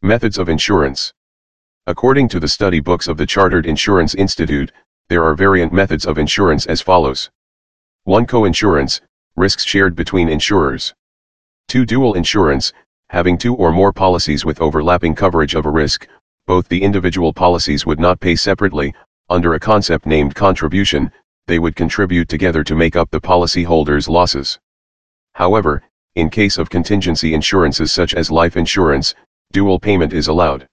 [0.00, 1.12] Methods of insurance.
[1.86, 4.72] According to the study books of the Chartered Insurance Institute,
[5.10, 7.28] there are variant methods of insurance as follows.
[8.04, 8.24] 1.
[8.24, 9.02] Co-insurance,
[9.38, 10.94] risks shared between insurers.
[11.68, 11.86] 2.
[11.86, 12.72] Dual insurance,
[13.10, 16.08] having two or more policies with overlapping coverage of a risk,
[16.46, 18.94] both the individual policies would not pay separately,
[19.30, 21.12] under a concept named contribution,
[21.46, 24.58] they would contribute together to make up the policyholder's losses.
[25.34, 25.82] However,
[26.14, 29.14] in case of contingency insurances such as life insurance,
[29.52, 30.66] dual payment is allowed.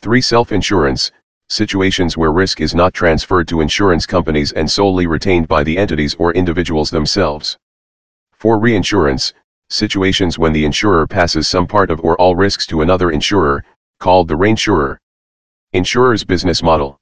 [0.00, 0.20] 3.
[0.20, 1.12] Self-insurance,
[1.48, 6.14] situations where risk is not transferred to insurance companies and solely retained by the entities
[6.14, 7.58] or individuals themselves.
[8.42, 8.58] 4.
[8.58, 9.34] Reinsurance,
[9.70, 13.64] situations when the insurer passes some part of or all risks to another insurer,
[14.00, 14.96] called the reinsurer.
[15.74, 16.98] Insurer's business model.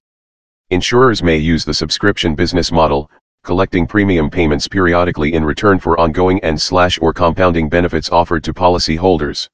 [0.68, 3.10] Insurers may use the subscription business model,
[3.42, 8.52] collecting premium payments periodically in return for ongoing and slash or compounding benefits offered to
[8.52, 9.48] policy holders.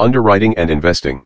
[0.00, 1.22] Underwriting and investing.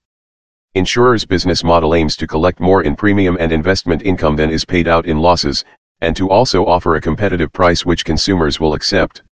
[0.75, 4.87] Insurers' business model aims to collect more in premium and investment income than is paid
[4.87, 5.65] out in losses,
[6.03, 9.23] and to also offer a competitive price which consumers will accept.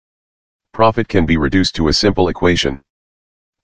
[0.76, 2.82] Profit can be reduced to a simple equation.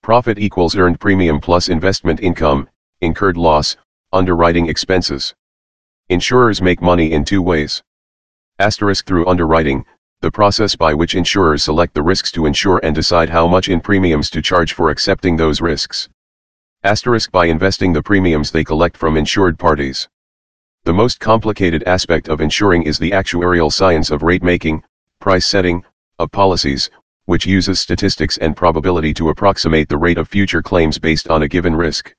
[0.03, 2.71] Profit equals earned premium plus investment income,
[3.03, 3.77] incurred loss,
[4.15, 5.35] underwriting expenses.
[6.09, 7.83] Insurers make money in two ways.
[8.59, 9.85] Asterisk through underwriting,
[10.23, 13.83] the process by which insurers select the risks to insure and decide how much in
[13.83, 16.09] premiums to charge for accepting those risks.
[16.83, 20.09] Asterisk by investing the premiums they collect from insured parties.
[20.85, 24.83] The most complicated aspect of insuring is the actuarial science of rate making,
[25.21, 25.85] price setting,
[26.19, 26.89] of policies,
[27.27, 31.49] which uses statistics and probability to approximate the rate of future claims based on a
[31.49, 32.15] given risk.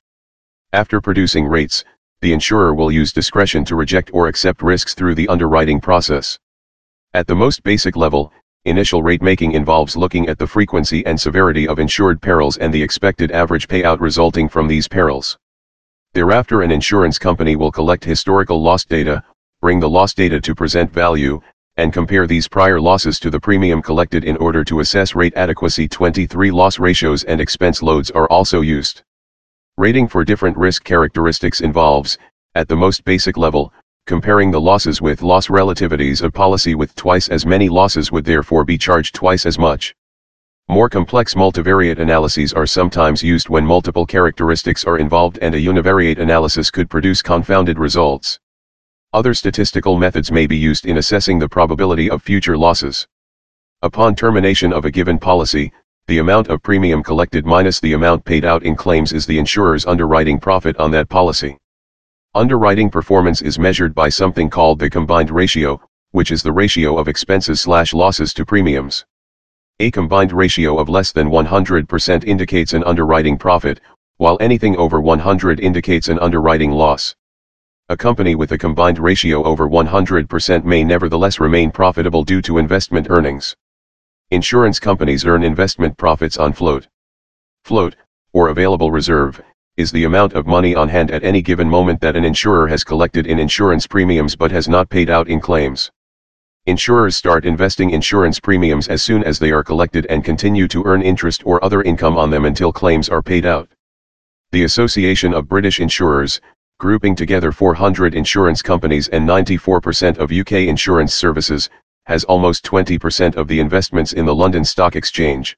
[0.72, 1.84] After producing rates,
[2.20, 6.38] the insurer will use discretion to reject or accept risks through the underwriting process.
[7.12, 8.32] At the most basic level,
[8.64, 12.82] initial rate making involves looking at the frequency and severity of insured perils and the
[12.82, 15.36] expected average payout resulting from these perils.
[16.14, 19.22] Thereafter an insurance company will collect historical loss data,
[19.60, 21.42] bring the loss data to present value,
[21.76, 25.88] and compare these prior losses to the premium collected in order to assess rate adequacy
[25.88, 29.02] 23 loss ratios and expense loads are also used.
[29.76, 32.16] Rating for different risk characteristics involves,
[32.54, 33.72] at the most basic level,
[34.06, 38.64] comparing the losses with loss relativities a policy with twice as many losses would therefore
[38.64, 39.94] be charged twice as much.
[40.68, 46.18] More complex multivariate analyses are sometimes used when multiple characteristics are involved and a univariate
[46.18, 48.38] analysis could produce confounded results.
[49.14, 53.06] Other statistical methods may be used in assessing the probability of future losses.
[53.80, 55.70] Upon termination of a given policy,
[56.08, 59.86] the amount of premium collected minus the amount paid out in claims is the insurer's
[59.86, 61.56] underwriting profit on that policy.
[62.34, 67.06] Underwriting performance is measured by something called the combined ratio, which is the ratio of
[67.06, 69.04] expenses slash losses to premiums.
[69.78, 73.80] A combined ratio of less than 100% indicates an underwriting profit,
[74.16, 77.14] while anything over 100 indicates an underwriting loss.
[77.90, 83.08] A company with a combined ratio over 100% may nevertheless remain profitable due to investment
[83.10, 83.54] earnings.
[84.30, 86.88] Insurance companies earn investment profits on float.
[87.64, 87.94] Float,
[88.32, 89.38] or available reserve,
[89.76, 92.84] is the amount of money on hand at any given moment that an insurer has
[92.84, 95.90] collected in insurance premiums but has not paid out in claims.
[96.64, 101.02] Insurers start investing insurance premiums as soon as they are collected and continue to earn
[101.02, 103.68] interest or other income on them until claims are paid out.
[104.52, 106.40] The Association of British Insurers,
[106.84, 111.70] grouping together 400 insurance companies and 94% of UK insurance services,
[112.04, 115.56] has almost 20% of the investments in the London Stock Exchange.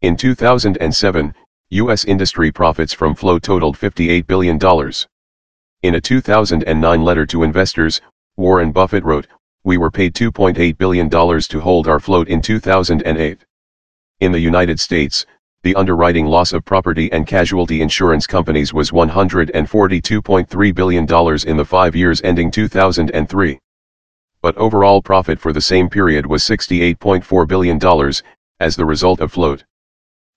[0.00, 1.34] In 2007,
[1.68, 2.06] U.S.
[2.06, 4.58] industry profits from float totaled $58 billion.
[5.82, 8.00] In a 2009 letter to investors,
[8.38, 9.26] Warren Buffett wrote,
[9.64, 13.44] We were paid $2.8 billion to hold our float in 2008.
[14.20, 15.26] In the United States,
[15.66, 21.04] the underwriting loss of property and casualty insurance companies was $142.3 billion
[21.50, 23.58] in the five years ending 2003
[24.46, 28.12] but overall profit for the same period was $68.4 billion,
[28.60, 29.64] as the result of float.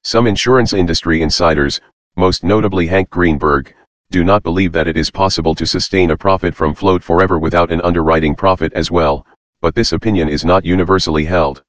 [0.04, 1.80] Some insurance industry insiders,
[2.15, 3.72] most notably Hank Greenberg,
[4.10, 7.72] do not believe that it is possible to sustain a profit from float forever without
[7.72, 9.28] an underwriting profit as well,
[9.62, 11.62] but this opinion is not universally held.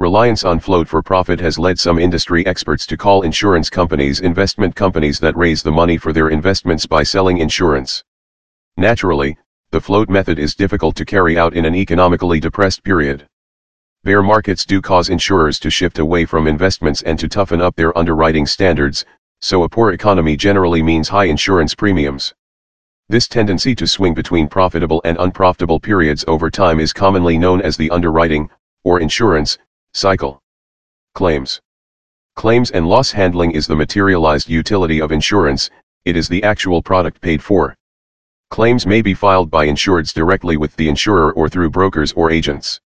[0.00, 4.74] Reliance on float for profit has led some industry experts to call insurance companies investment
[4.74, 8.02] companies that raise the money for their investments by selling insurance.
[8.78, 9.36] Naturally,
[9.72, 13.28] the float method is difficult to carry out in an economically depressed period.
[14.02, 17.96] Bear markets do cause insurers to shift away from investments and to toughen up their
[17.98, 19.04] underwriting standards,
[19.42, 22.32] so a poor economy generally means high insurance premiums.
[23.10, 27.76] This tendency to swing between profitable and unprofitable periods over time is commonly known as
[27.76, 28.48] the underwriting,
[28.82, 29.58] or insurance,
[29.92, 30.40] cycle.
[31.14, 31.60] Claims.
[32.36, 35.68] Claims and loss handling is the materialized utility of insurance,
[36.04, 37.74] it is the actual product paid for.
[38.50, 42.80] Claims may be filed by insureds directly with the insurer or through brokers or agents.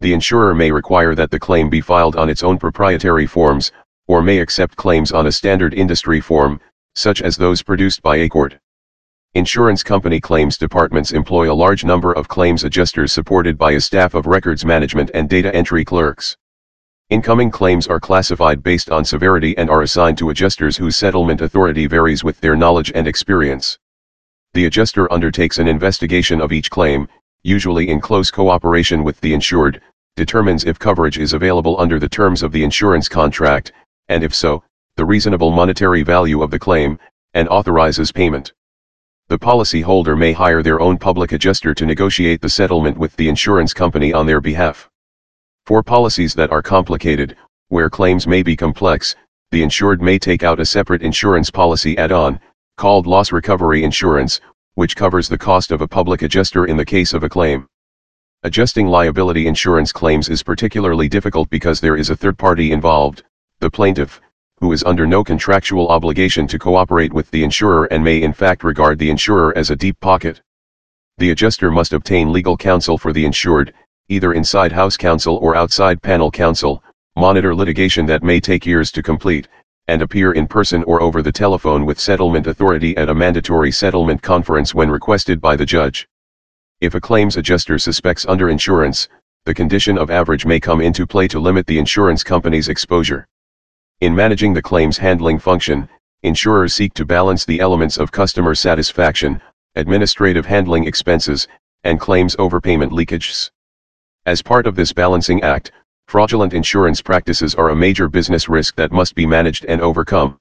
[0.00, 3.72] The insurer may require that the claim be filed on its own proprietary forms,
[4.06, 6.60] or may accept claims on a standard industry form,
[6.94, 8.60] such as those produced by ACORD.
[9.36, 14.14] Insurance company claims departments employ a large number of claims adjusters supported by a staff
[14.14, 16.38] of records management and data entry clerks.
[17.10, 21.86] Incoming claims are classified based on severity and are assigned to adjusters whose settlement authority
[21.86, 23.78] varies with their knowledge and experience.
[24.54, 27.06] The adjuster undertakes an investigation of each claim,
[27.42, 29.82] usually in close cooperation with the insured,
[30.16, 33.72] determines if coverage is available under the terms of the insurance contract,
[34.08, 34.64] and if so,
[34.96, 36.98] the reasonable monetary value of the claim,
[37.34, 38.54] and authorizes payment.
[39.28, 43.74] The policyholder may hire their own public adjuster to negotiate the settlement with the insurance
[43.74, 44.88] company on their behalf.
[45.64, 47.36] For policies that are complicated,
[47.66, 49.16] where claims may be complex,
[49.50, 52.38] the insured may take out a separate insurance policy add-on,
[52.76, 54.40] called loss recovery insurance,
[54.74, 57.66] which covers the cost of a public adjuster in the case of a claim.
[58.44, 63.24] Adjusting liability insurance claims is particularly difficult because there is a third party involved,
[63.58, 64.20] the plaintiff,
[64.60, 68.64] who is under no contractual obligation to cooperate with the insurer and may in fact
[68.64, 70.40] regard the insurer as a deep pocket.
[71.18, 73.74] The adjuster must obtain legal counsel for the insured,
[74.08, 76.82] either inside house counsel or outside panel counsel,
[77.16, 79.48] monitor litigation that may take years to complete,
[79.88, 84.22] and appear in person or over the telephone with settlement authority at a mandatory settlement
[84.22, 86.08] conference when requested by the judge.
[86.80, 89.08] If a claims adjuster suspects underinsurance,
[89.44, 93.26] the condition of average may come into play to limit the insurance company's exposure.
[94.02, 95.88] In managing the claims handling function,
[96.22, 99.40] insurers seek to balance the elements of customer satisfaction,
[99.74, 101.48] administrative handling expenses,
[101.82, 103.50] and claims overpayment leakages.
[104.26, 105.72] As part of this balancing act,
[106.08, 110.38] fraudulent insurance practices are a major business risk that must be managed and overcome.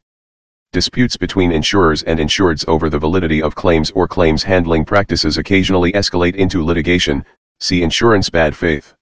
[0.74, 5.93] Disputes between insurers and insureds over the validity of claims or claims handling practices occasionally
[5.93, 7.24] escalate into litigation,
[7.62, 8.93] see insurance bad faith.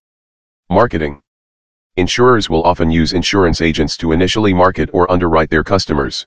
[0.70, 1.23] Marketing.
[1.96, 6.26] Insurers will often use insurance agents to initially market or underwrite their customers.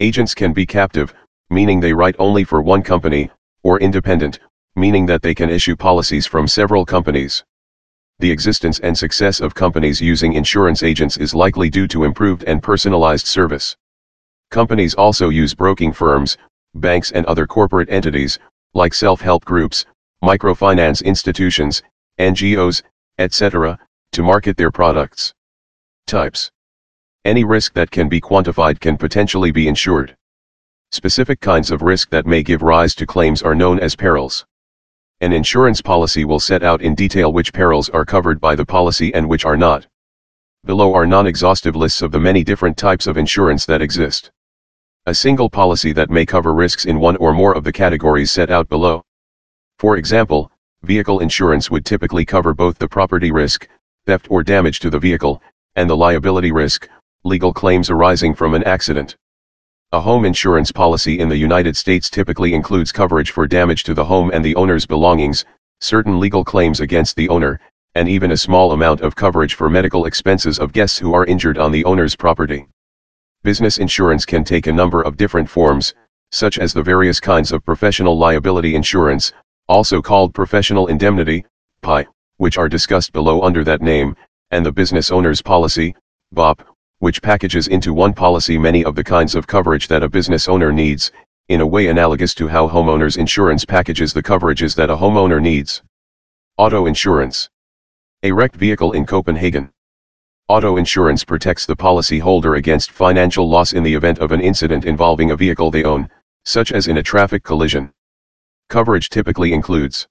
[0.00, 1.14] Agents can be captive,
[1.48, 3.30] meaning they write only for one company,
[3.62, 4.38] or independent,
[4.76, 7.42] meaning that they can issue policies from several companies.
[8.18, 12.62] The existence and success of companies using insurance agents is likely due to improved and
[12.62, 13.74] personalized service.
[14.50, 16.36] Companies also use broking firms,
[16.74, 18.38] banks and other corporate entities,
[18.74, 19.86] like self-help groups,
[20.22, 21.82] microfinance institutions,
[22.18, 22.82] NGOs,
[23.18, 23.78] etc.,
[24.12, 25.32] to market their products.
[26.06, 26.50] Types.
[27.24, 30.14] Any risk that can be quantified can potentially be insured.
[30.90, 34.44] Specific kinds of risk that may give rise to claims are known as perils.
[35.22, 39.14] An insurance policy will set out in detail which perils are covered by the policy
[39.14, 39.86] and which are not.
[40.64, 44.30] Below are non-exhaustive lists of the many different types of insurance that exist.
[45.06, 48.50] A single policy that may cover risks in one or more of the categories set
[48.50, 49.02] out below.
[49.78, 50.52] For example,
[50.82, 53.68] vehicle insurance would typically cover both the property risk,
[54.06, 55.40] theft or damage to the vehicle,
[55.76, 56.88] and the liability risk,
[57.24, 59.16] legal claims arising from an accident.
[59.92, 64.04] A home insurance policy in the United States typically includes coverage for damage to the
[64.04, 65.44] home and the owner's belongings,
[65.80, 67.60] certain legal claims against the owner,
[67.94, 71.58] and even a small amount of coverage for medical expenses of guests who are injured
[71.58, 72.66] on the owner's property.
[73.44, 75.94] Business insurance can take a number of different forms,
[76.32, 79.32] such as the various kinds of professional liability insurance,
[79.68, 81.44] also called professional indemnity,
[81.82, 82.06] PI,
[82.42, 84.16] which are discussed below under that name,
[84.50, 85.94] and the business owner's policy,
[86.32, 86.60] BOP,
[86.98, 90.72] which packages into one policy many of the kinds of coverage that a business owner
[90.72, 91.12] needs,
[91.50, 95.84] in a way analogous to how homeowners insurance packages the coverages that a homeowner needs.
[96.56, 97.48] Auto insurance.
[98.24, 99.70] A wrecked vehicle in Copenhagen.
[100.48, 105.30] Auto insurance protects the policyholder against financial loss in the event of an incident involving
[105.30, 106.10] a vehicle they own,
[106.44, 107.92] such as in a traffic collision.
[108.68, 110.08] Coverage typically includes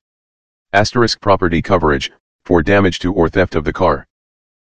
[0.73, 2.09] asterisk property coverage,
[2.45, 4.07] for damage to or theft of the car.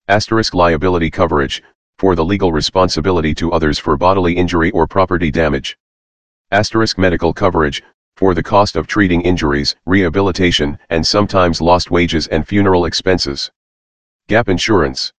[0.08, 1.62] Asterisk liability coverage,
[1.98, 5.76] for the legal responsibility to others for bodily injury or property damage.
[6.50, 7.82] Asterisk medical coverage,
[8.16, 13.50] for the cost of treating injuries, rehabilitation, and sometimes lost wages and funeral expenses.
[14.28, 15.12] Gap insurance.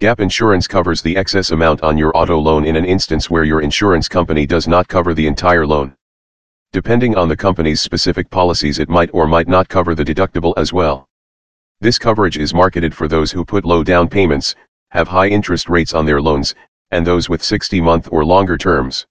[0.00, 3.62] Gap insurance covers the excess amount on your auto loan in an instance where your
[3.62, 5.94] insurance company does not cover the entire loan.
[6.72, 10.72] Depending on the company's specific policies it might or might not cover the deductible as
[10.72, 11.09] well.
[11.82, 14.54] This coverage is marketed for those who put low down payments,
[14.90, 16.54] have high interest rates on their loans,
[16.90, 19.06] and those with 60-month or longer terms.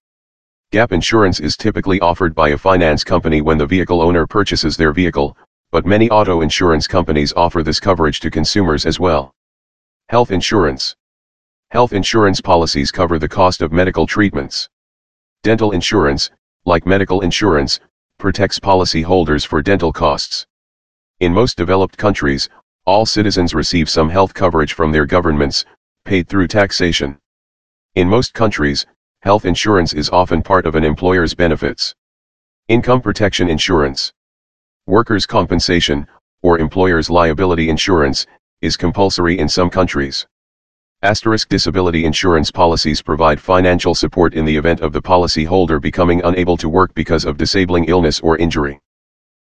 [0.72, 4.94] Gap insurance is typically offered by a finance company when the vehicle owner purchases their
[4.94, 5.36] vehicle,
[5.72, 9.34] but many auto insurance companies offer this coverage to consumers as well.
[10.10, 10.96] Health insurance.
[11.72, 14.70] Health insurance policies cover the cost of medical treatments.
[15.42, 16.30] Dental insurance,
[16.66, 17.80] like medical insurance,
[18.20, 20.46] protects policyholders for dental costs.
[21.20, 22.48] In most developed countries,
[22.90, 25.64] all citizens receive some health coverage from their governments,
[26.06, 27.16] paid through taxation.
[27.94, 28.88] In most countries,
[29.22, 31.94] health insurance is often part of an employer's benefits.
[32.68, 34.12] Income protection insurance.
[34.88, 36.08] Workers' compensation,
[36.42, 38.26] or employer's liability insurance,
[38.62, 40.26] is compulsory in some countries.
[41.04, 46.58] Asterisk disability insurance policies provide financial support in the event of the policyholder becoming unable
[46.58, 48.80] to work because of disabling illness or injury.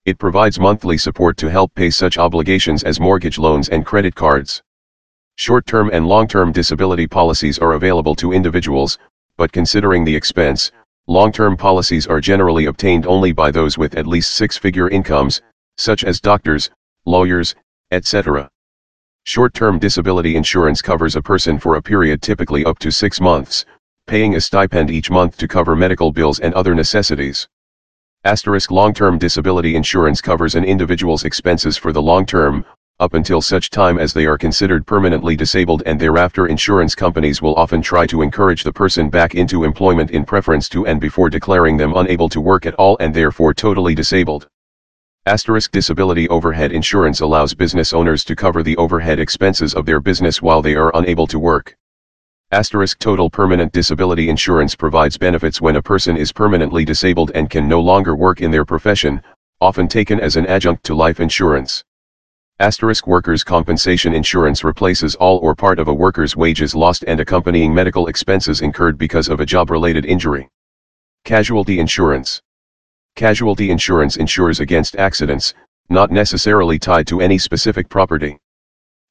[0.09, 4.63] It provides monthly support to help pay such obligations as mortgage loans and credit cards.
[5.35, 8.97] Short-term and long-term disability policies are available to individuals,
[9.37, 10.71] but considering the expense,
[11.05, 15.43] long-term policies are generally obtained only by those with at least six-figure incomes,
[15.77, 16.71] such as doctors,
[17.05, 17.53] lawyers,
[17.91, 18.49] etc.
[19.25, 23.63] Short-term disability insurance covers a person for a period typically up to six months,
[24.07, 27.47] paying a stipend each month to cover medical bills and other necessities.
[28.25, 32.65] Asterisk long-term disability insurance covers an individual's expenses for the long term,
[32.99, 37.55] up until such time as they are considered permanently disabled and thereafter insurance companies will
[37.55, 41.77] often try to encourage the person back into employment in preference to and before declaring
[41.77, 44.49] them unable to work at all and therefore totally disabled.
[45.25, 50.41] Asterisk disability overhead insurance allows business owners to cover the overhead expenses of their business
[50.41, 51.77] while they are unable to work.
[52.51, 57.67] Asterisk total permanent disability insurance provides benefits when a person is permanently disabled and can
[57.67, 59.21] no longer work in their profession,
[59.61, 61.83] often taken as an adjunct to life insurance.
[62.59, 67.71] Asterisk workers' compensation insurance replaces all or part of a worker's wages lost and accompanying
[67.71, 70.49] medical expenses incurred because of a job-related injury.
[71.25, 72.41] Casualty insurance.
[73.15, 75.53] Casualty insurance insures against accidents,
[75.89, 78.39] not necessarily tied to any specific property.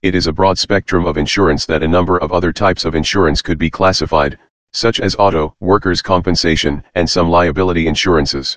[0.01, 3.43] It is a broad spectrum of insurance that a number of other types of insurance
[3.43, 4.39] could be classified,
[4.73, 8.57] such as auto, workers' compensation, and some liability insurances.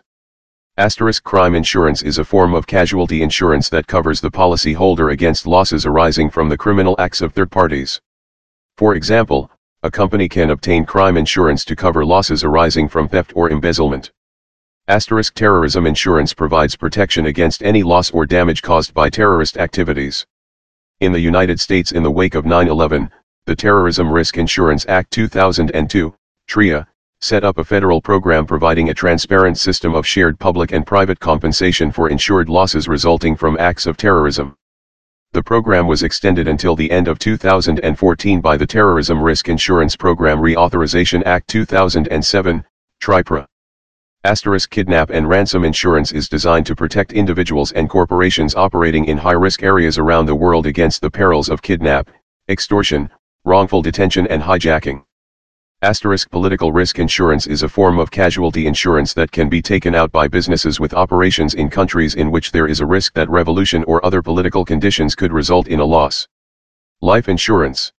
[0.78, 5.84] Asterisk crime insurance is a form of casualty insurance that covers the policyholder against losses
[5.84, 8.00] arising from the criminal acts of third parties.
[8.78, 9.50] For example,
[9.82, 14.12] a company can obtain crime insurance to cover losses arising from theft or embezzlement.
[14.88, 20.28] Asterisk terrorism insurance provides protection against any loss or damage caused by terrorist activities.
[21.02, 23.10] In the United States in the wake of 9-11,
[23.47, 26.14] the Terrorism Risk Insurance Act 2002,
[26.47, 26.88] TRIA,
[27.22, 31.91] set up a federal program providing a transparent system of shared public and private compensation
[31.91, 34.56] for insured losses resulting from acts of terrorism.
[35.32, 40.38] The program was extended until the end of 2014 by the Terrorism Risk Insurance Program
[40.38, 42.64] Reauthorization Act 2007,
[43.02, 43.47] TRIPRA.
[44.24, 49.64] Asterisk kidnap and ransom insurance is designed to protect individuals and corporations operating in high-risk
[49.64, 52.08] areas around the world against the perils of kidnap,
[52.48, 53.10] extortion,
[53.46, 55.04] wrongful detention and hijacking.
[55.82, 60.12] Asterisk political risk insurance is a form of casualty insurance that can be taken out
[60.12, 64.06] by businesses with operations in countries in which there is a risk that revolution or
[64.06, 66.28] other political conditions could result in a loss.
[67.02, 67.92] Life insurance.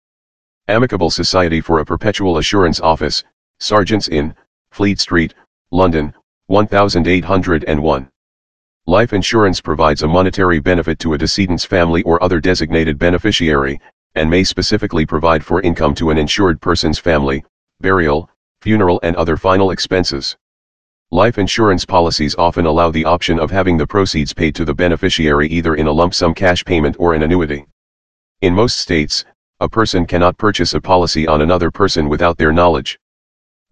[0.68, 3.24] Amicable Society for a Perpetual Assurance Office,
[3.58, 4.36] Sergeants Inn,
[4.70, 5.34] Fleet Street,
[5.74, 6.12] London,
[6.48, 8.10] 1801.
[8.86, 13.80] Life insurance provides a monetary benefit to a decedent's family or other designated beneficiary,
[14.14, 17.42] and may specifically provide for income to an insured person's family,
[17.80, 18.28] burial,
[18.60, 20.36] funeral and other final expenses.
[21.10, 25.48] Life insurance policies often allow the option of having the proceeds paid to the beneficiary
[25.48, 27.64] either in a lump sum cash payment or an annuity.
[28.42, 29.24] In most states,
[29.60, 32.98] a person cannot purchase a policy on another person without their knowledge.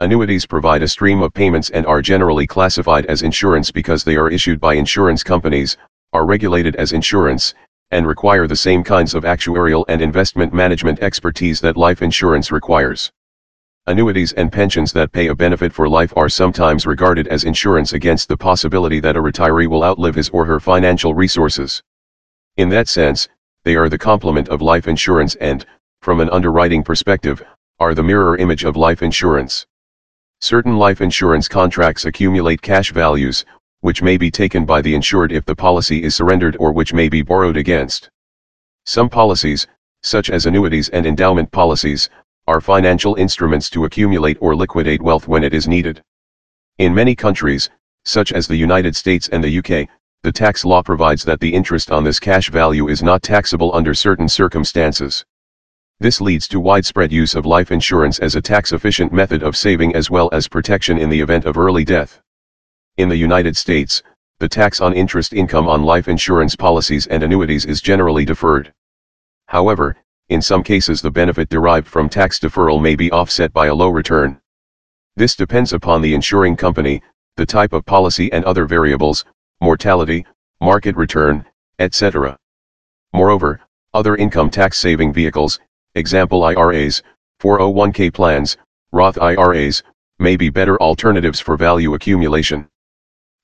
[0.02, 4.30] Annuities provide a stream of payments and are generally classified as insurance because they are
[4.30, 5.76] issued by insurance companies,
[6.14, 7.52] are regulated as insurance,
[7.90, 13.12] and require the same kinds of actuarial and investment management expertise that life insurance requires.
[13.88, 18.26] Annuities and pensions that pay a benefit for life are sometimes regarded as insurance against
[18.26, 21.82] the possibility that a retiree will outlive his or her financial resources.
[22.56, 23.28] In that sense,
[23.64, 25.66] they are the complement of life insurance and,
[26.00, 27.42] from an underwriting perspective,
[27.78, 29.66] are the mirror image of life insurance.
[30.42, 33.44] Certain life insurance contracts accumulate cash values,
[33.80, 37.10] which may be taken by the insured if the policy is surrendered or which may
[37.10, 38.08] be borrowed against.
[38.86, 39.66] Some policies,
[40.02, 42.08] such as annuities and endowment policies,
[42.46, 46.02] are financial instruments to accumulate or liquidate wealth when it is needed.
[46.78, 47.68] In many countries,
[48.06, 49.88] such as the United States and the UK,
[50.22, 53.92] the tax law provides that the interest on this cash value is not taxable under
[53.92, 55.22] certain circumstances.
[56.02, 60.10] This leads to widespread use of life insurance as a tax-efficient method of saving as
[60.10, 62.22] well as protection in the event of early death.
[62.96, 64.02] In the United States,
[64.38, 68.72] the tax on interest income on life insurance policies and annuities is generally deferred.
[69.48, 69.94] However,
[70.30, 73.90] in some cases the benefit derived from tax deferral may be offset by a low
[73.90, 74.40] return.
[75.16, 77.02] This depends upon the insuring company,
[77.36, 79.26] the type of policy and other variables,
[79.60, 80.24] mortality,
[80.62, 81.44] market return,
[81.78, 82.38] etc.
[83.12, 83.60] Moreover,
[83.92, 85.60] other income tax saving vehicles,
[85.94, 87.02] example IRAs,
[87.40, 88.56] 401k plans,
[88.92, 89.82] Roth IRAs,
[90.20, 92.68] may be better alternatives for value accumulation.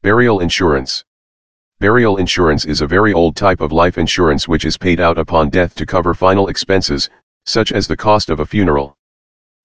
[0.02, 1.04] Burial insurance.
[1.80, 5.50] Burial insurance is a very old type of life insurance which is paid out upon
[5.50, 7.10] death to cover final expenses,
[7.46, 8.96] such as the cost of a funeral.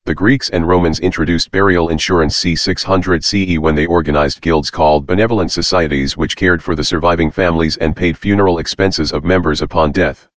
[0.05, 2.55] The Greeks and Romans introduced burial insurance c.
[2.55, 7.77] 600 CE when they organized guilds called benevolent societies which cared for the surviving families
[7.77, 10.30] and paid funeral expenses of members upon death.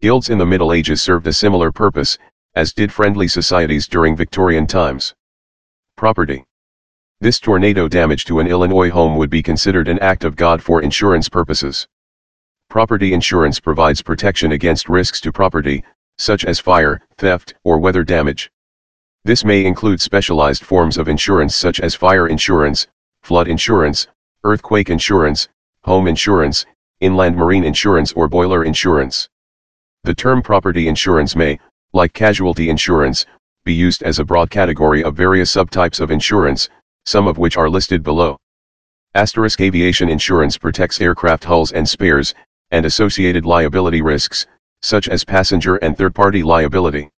[0.00, 2.18] Guilds in the Middle Ages served a similar purpose,
[2.54, 5.14] as did friendly societies during Victorian times.
[5.96, 6.44] Property
[7.18, 10.82] this tornado damage to an Illinois home would be considered an act of God for
[10.82, 11.88] insurance purposes.
[12.68, 15.82] Property insurance provides protection against risks to property,
[16.18, 18.50] such as fire, theft, or weather damage.
[19.24, 22.86] This may include specialized forms of insurance such as fire insurance,
[23.22, 24.08] flood insurance,
[24.44, 25.48] earthquake insurance,
[25.84, 26.66] home insurance,
[27.00, 29.30] inland marine insurance or boiler insurance.
[30.06, 31.58] The term property insurance may,
[31.92, 33.26] like casualty insurance,
[33.64, 36.68] be used as a broad category of various subtypes of insurance,
[37.06, 38.38] some of which are listed below.
[39.16, 42.36] Asterisk aviation insurance protects aircraft hulls and spares,
[42.70, 44.46] and associated liability risks,
[44.80, 47.10] such as passenger and third-party liability.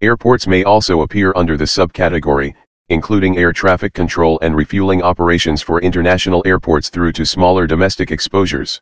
[0.00, 2.54] Airports may also appear under the subcategory,
[2.88, 8.80] including air traffic control and refueling operations for international airports through to smaller domestic exposures.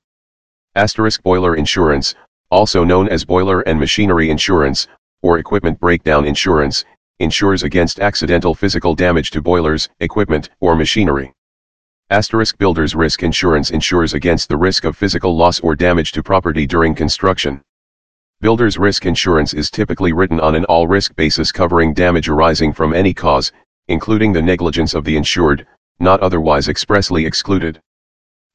[0.75, 2.15] Asterisk boiler insurance,
[2.51, 4.89] also known as boiler and machinery insurance,
[5.23, 6.85] or equipment breakdown insurance,
[7.21, 11.33] insures against accidental physical damage to boilers, equipment, or machinery.
[12.11, 16.67] Asterisk Builder's Risk Insurance insures against the risk of physical loss or damage to property
[16.67, 17.61] during construction.
[18.41, 23.13] Builder's risk insurance is typically written on an all-risk basis covering damage arising from any
[23.13, 23.53] cause,
[23.89, 25.67] including the negligence of the insured,
[26.01, 27.81] not otherwise expressly excluded.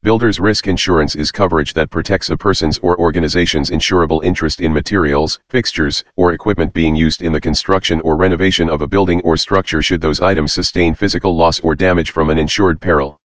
[0.05, 5.39] Builder's risk insurance is coverage that protects a person's or organization's insurable interest in materials,
[5.49, 9.81] fixtures, or equipment being used in the construction or renovation of a building or structure
[9.81, 13.19] should those items sustain physical loss or damage from an insured peril.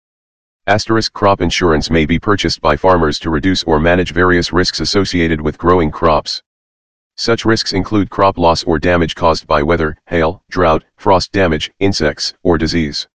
[0.69, 5.41] Asterisk crop insurance may be purchased by farmers to reduce or manage various risks associated
[5.41, 6.45] with growing crops.
[7.17, 12.35] Such risks include crop loss or damage caused by weather, hail, drought, frost damage, insects,
[12.45, 13.09] or disease.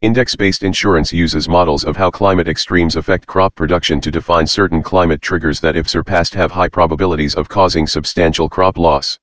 [0.00, 5.20] Index-based insurance uses models of how climate extremes affect crop production to define certain climate
[5.20, 9.18] triggers that if surpassed have high probabilities of causing substantial crop loss.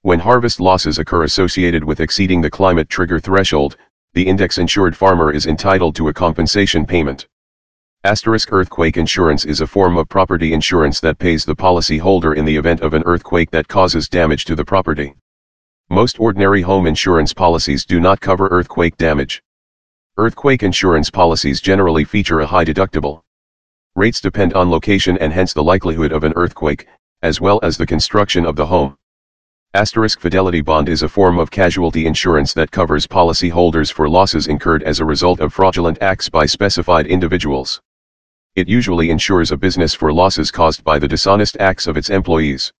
[0.00, 3.76] When harvest losses occur associated with exceeding the climate trigger threshold,
[4.14, 7.28] the index-insured farmer is entitled to a compensation payment.
[8.02, 12.56] Asterisk earthquake insurance is a form of property insurance that pays the policyholder in the
[12.56, 15.14] event of an earthquake that causes damage to the property.
[15.90, 19.42] Most ordinary home insurance policies do not cover earthquake damage.
[20.20, 23.22] Earthquake insurance policies generally feature a high deductible.
[23.94, 26.88] Rates depend on location and hence the likelihood of an earthquake,
[27.22, 28.96] as well as the construction of the home.
[29.74, 34.82] Asterisk Fidelity Bond is a form of casualty insurance that covers policyholders for losses incurred
[34.82, 37.80] as a result of fraudulent acts by specified individuals.
[38.56, 42.72] It usually insures a business for losses caused by the dishonest acts of its employees.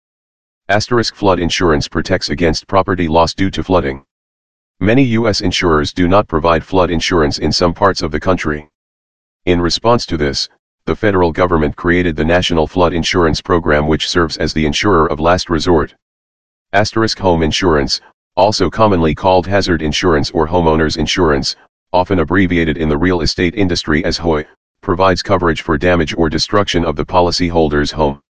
[0.68, 4.05] Asterisk Flood insurance protects against property loss due to flooding.
[4.80, 5.40] Many U.S.
[5.40, 8.68] insurers do not provide flood insurance in some parts of the country.
[9.44, 10.48] In response to this,
[10.84, 15.18] the federal government created the National Flood Insurance Program which serves as the insurer of
[15.18, 15.96] last resort.
[16.72, 18.00] Asterisk Home Insurance,
[18.36, 21.56] also commonly called hazard insurance or homeowner's insurance,
[21.92, 24.46] often abbreviated in the real estate industry as HOI,
[24.80, 28.20] provides coverage for damage or destruction of the policyholder's home.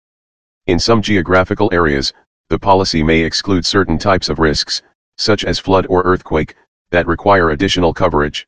[0.66, 2.14] In some geographical areas,
[2.48, 4.80] the policy may exclude certain types of risks,
[5.18, 6.54] such as flood or earthquake,
[6.90, 8.46] that require additional coverage.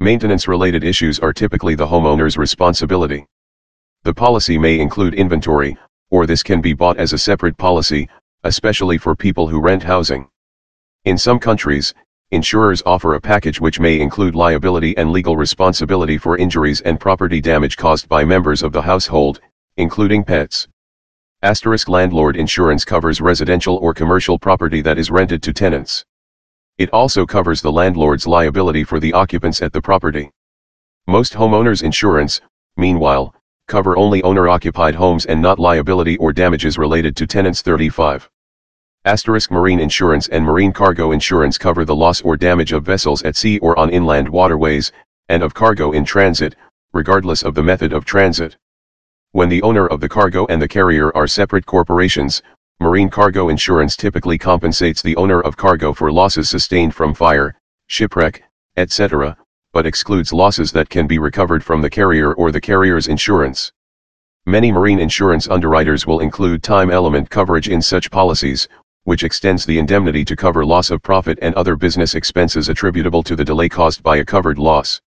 [0.00, 3.26] Maintenance-related issues are typically the homeowner's responsibility.
[4.04, 5.76] The policy may include inventory,
[6.10, 8.08] or this can be bought as a separate policy,
[8.44, 10.28] especially for people who rent housing.
[11.04, 11.94] In some countries,
[12.30, 17.40] insurers offer a package which may include liability and legal responsibility for injuries and property
[17.40, 19.40] damage caused by members of the household,
[19.76, 20.68] including pets.
[21.44, 26.04] Asterisk landlord insurance covers residential or commercial property that is rented to tenants.
[26.78, 30.32] It also covers the landlord's liability for the occupants at the property.
[31.06, 32.40] Most homeowners insurance,
[32.76, 33.36] meanwhile,
[33.68, 38.28] cover only owner-occupied homes and not liability or damages related to tenants 35.
[39.04, 43.36] Asterisk marine insurance and marine cargo insurance cover the loss or damage of vessels at
[43.36, 44.90] sea or on inland waterways,
[45.28, 46.56] and of cargo in transit,
[46.92, 48.56] regardless of the method of transit.
[49.32, 52.42] When the owner of the cargo and the carrier are separate corporations,
[52.80, 57.54] marine cargo insurance typically compensates the owner of cargo for losses sustained from fire,
[57.88, 58.42] shipwreck,
[58.78, 59.36] etc.,
[59.74, 63.70] but excludes losses that can be recovered from the carrier or the carrier's insurance.
[64.46, 68.66] Many marine insurance underwriters will include time element coverage in such policies,
[69.04, 73.36] which extends the indemnity to cover loss of profit and other business expenses attributable to
[73.36, 75.02] the delay caused by a covered loss.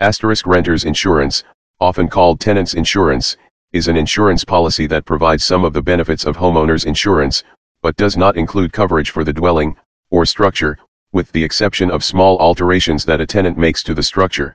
[0.00, 1.44] Asterisk renters insurance,
[1.82, 3.36] often called tenants insurance,
[3.72, 7.42] is an insurance policy that provides some of the benefits of homeowners insurance,
[7.82, 9.74] but does not include coverage for the dwelling,
[10.10, 10.78] or structure,
[11.12, 14.54] with the exception of small alterations that a tenant makes to the structure.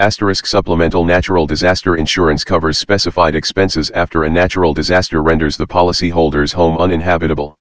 [0.00, 6.52] Asterisk supplemental natural disaster insurance covers specified expenses after a natural disaster renders the policyholder's
[6.52, 7.54] home uninhabitable.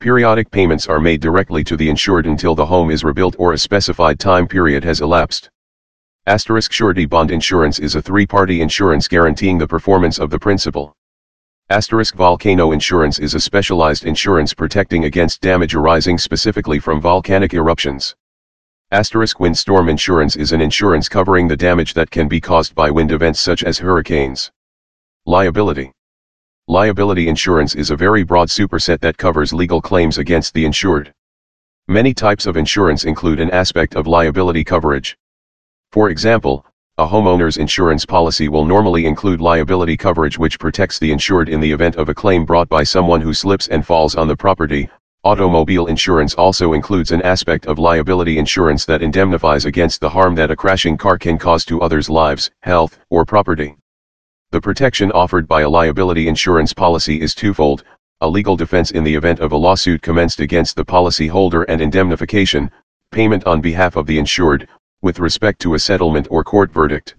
[0.00, 3.58] Periodic payments are made directly to the insured until the home is rebuilt or a
[3.58, 5.48] specified time period has elapsed.
[6.28, 10.94] Asterisk surety bond insurance is a three-party insurance guaranteeing the performance of the principal.
[11.68, 18.14] Asterisk volcano insurance is a specialized insurance protecting against damage arising specifically from volcanic eruptions.
[18.92, 23.10] Asterisk windstorm insurance is an insurance covering the damage that can be caused by wind
[23.10, 24.52] events such as hurricanes.
[25.26, 25.90] Liability.
[26.68, 31.12] Liability insurance is a very broad superset that covers legal claims against the insured.
[31.88, 35.16] Many types of insurance include an aspect of liability coverage.
[35.92, 36.64] For example,
[36.96, 41.70] a homeowner's insurance policy will normally include liability coverage which protects the insured in the
[41.70, 44.88] event of a claim brought by someone who slips and falls on the property.
[45.22, 50.50] Automobile insurance also includes an aspect of liability insurance that indemnifies against the harm that
[50.50, 53.76] a crashing car can cause to others' lives, health, or property.
[54.50, 57.84] The protection offered by a liability insurance policy is twofold,
[58.22, 62.70] a legal defense in the event of a lawsuit commenced against the policyholder and indemnification,
[63.10, 64.66] payment on behalf of the insured,
[65.02, 67.16] with respect to a settlement or court verdict.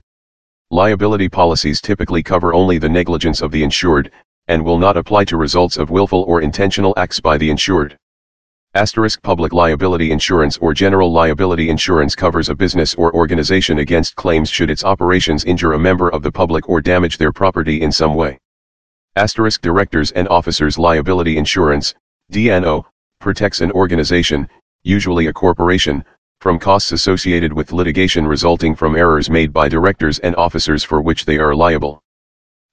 [0.72, 4.12] Liability policies typically cover only the negligence of the insured,
[4.48, 7.98] and will not apply to results of willful or intentional acts by the insured.
[8.74, 14.50] Asterisk public liability insurance or general liability insurance covers a business or organization against claims
[14.50, 18.16] should its operations injure a member of the public or damage their property in some
[18.16, 18.40] way.
[19.16, 21.94] Asterisk Directors and Officers Liability Insurance,
[22.32, 22.84] D&O,
[23.20, 24.50] protects an organization,
[24.82, 26.04] usually a corporation,
[26.44, 31.24] from costs associated with litigation resulting from errors made by directors and officers for which
[31.24, 32.04] they are liable.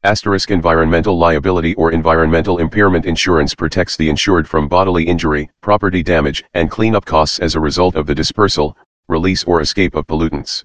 [0.02, 6.42] Asterisk Environmental liability or environmental impairment insurance protects the insured from bodily injury, property damage,
[6.54, 8.76] and cleanup costs as a result of the dispersal,
[9.08, 10.64] release or escape of pollutants.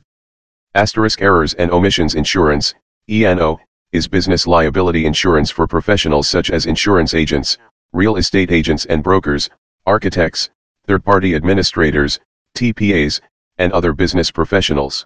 [0.73, 2.73] Asterisk Errors and Omissions Insurance,
[3.07, 3.59] E&O,
[3.91, 7.59] is business liability insurance for professionals such as insurance agents,
[7.93, 9.47] real estate agents and brokers,
[9.85, 10.49] architects,
[10.87, 12.19] third-party administrators,
[12.55, 13.21] TPAs,
[13.57, 15.05] and other business professionals.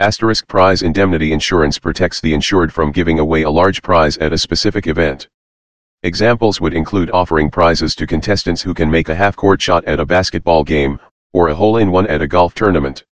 [0.00, 4.38] Asterisk prize indemnity insurance protects the insured from giving away a large prize at a
[4.38, 5.28] specific event.
[6.02, 10.04] Examples would include offering prizes to contestants who can make a half-court shot at a
[10.04, 10.98] basketball game,
[11.32, 13.04] or a hole-in-one at a golf tournament.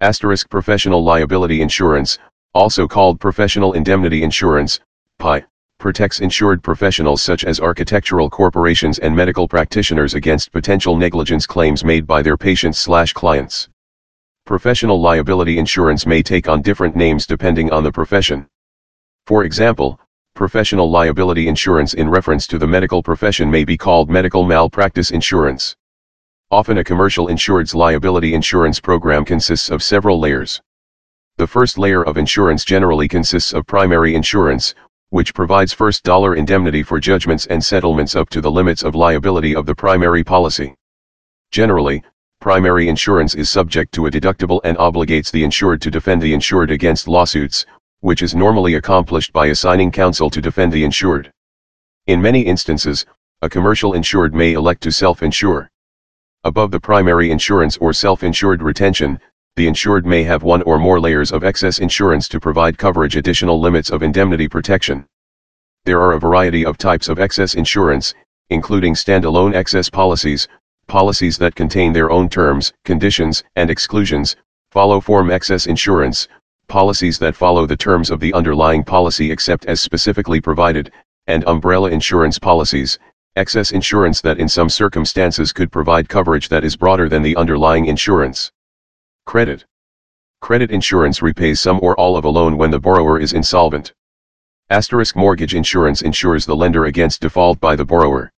[0.00, 2.18] Asterisk professional liability insurance,
[2.54, 4.78] also called professional indemnity insurance,
[5.18, 5.44] PI,
[5.82, 12.06] protects insured professionals such as architectural corporations and medical practitioners against potential negligence claims made
[12.06, 13.68] by their patients/clients.
[14.46, 18.46] Professional liability insurance may take on different names depending on the profession.
[19.26, 19.98] For example,
[20.34, 25.74] professional liability insurance in reference to the medical profession may be called medical malpractice insurance.
[26.52, 30.60] Often a commercial insured's liability insurance program consists of several layers.
[31.38, 34.76] The first layer of insurance generally consists of primary insurance,
[35.12, 39.54] which provides first dollar indemnity for judgments and settlements up to the limits of liability
[39.54, 40.74] of the primary policy.
[41.50, 42.02] Generally,
[42.40, 46.70] primary insurance is subject to a deductible and obligates the insured to defend the insured
[46.70, 47.66] against lawsuits,
[48.00, 51.30] which is normally accomplished by assigning counsel to defend the insured.
[52.06, 53.04] In many instances,
[53.42, 55.70] a commercial insured may elect to self-insure.
[56.44, 59.20] Above the primary insurance or self-insured retention,
[59.54, 63.60] the insured may have one or more layers of excess insurance to provide coverage additional
[63.60, 65.04] limits of indemnity protection.
[65.84, 68.14] There are a variety of types of excess insurance,
[68.48, 70.48] including standalone excess policies,
[70.86, 74.36] policies that contain their own terms, conditions, and exclusions,
[74.70, 76.28] follow form excess insurance,
[76.66, 80.90] policies that follow the terms of the underlying policy except as specifically provided,
[81.26, 82.98] and umbrella insurance policies,
[83.36, 87.84] excess insurance that in some circumstances could provide coverage that is broader than the underlying
[87.84, 88.50] insurance.
[89.24, 89.64] Credit.
[90.40, 93.92] Credit insurance repays some or all of a loan when the borrower is insolvent.
[94.68, 98.30] Asterisk mortgage insurance insures the lender against default by the borrower.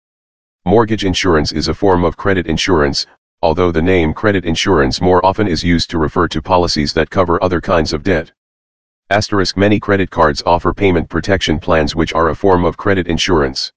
[0.64, 3.06] Mortgage insurance is a form of credit insurance,
[3.42, 7.42] although the name credit insurance more often is used to refer to policies that cover
[7.42, 8.32] other kinds of debt.
[9.08, 13.72] Asterisk many credit cards offer payment protection plans which are a form of credit insurance.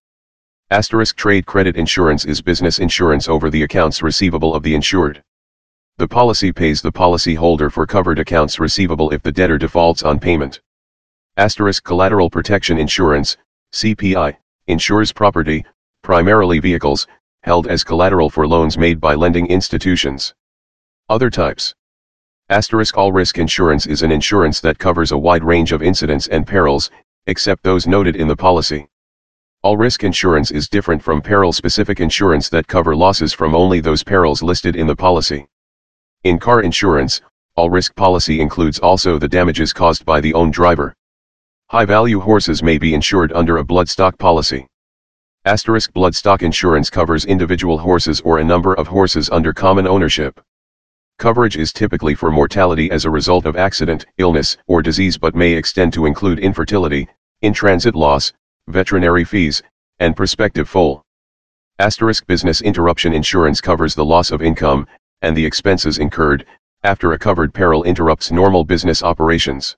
[0.71, 5.21] Asterisk trade credit insurance is business insurance over the accounts receivable of the insured.
[5.97, 10.59] The policy pays the policyholder for covered accounts receivable if the debtor defaults on payment.
[11.37, 13.37] Asterisk Collateral Protection Insurance,
[13.71, 14.35] CPI,
[14.67, 15.63] insures property,
[16.03, 17.07] primarily vehicles,
[17.43, 20.33] held as collateral for loans made by lending institutions.
[21.07, 21.73] Other types.
[22.49, 26.45] Asterisk All Risk Insurance is an insurance that covers a wide range of incidents and
[26.45, 26.91] perils,
[27.27, 28.85] except those noted in the policy.
[29.63, 34.03] All risk insurance is different from peril specific insurance that cover losses from only those
[34.03, 35.47] perils listed in the policy.
[36.25, 37.21] In car insurance,
[37.55, 40.95] all risk policy includes also the damages caused by the own driver.
[41.69, 44.65] High value horses may be insured under a bloodstock policy.
[45.45, 50.41] Asterisk bloodstock insurance covers individual horses or a number of horses under common ownership.
[51.19, 55.53] Coverage is typically for mortality as a result of accident, illness, or disease but may
[55.53, 57.07] extend to include infertility,
[57.41, 58.33] in-transit loss,
[58.67, 59.61] veterinary fees,
[59.99, 61.03] and prospective foal.
[61.77, 64.87] Asterisk business interruption insurance covers the loss of income,
[65.25, 66.45] and the expenses incurred,
[66.83, 69.75] after a covered peril interrupts normal business operations.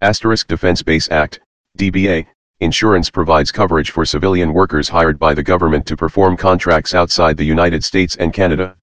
[0.00, 1.38] Asterisk Defense Base Act,
[1.78, 2.26] DBA,
[2.58, 7.44] insurance provides coverage for civilian workers hired by the government to perform contracts outside the
[7.44, 8.76] United States and Canada.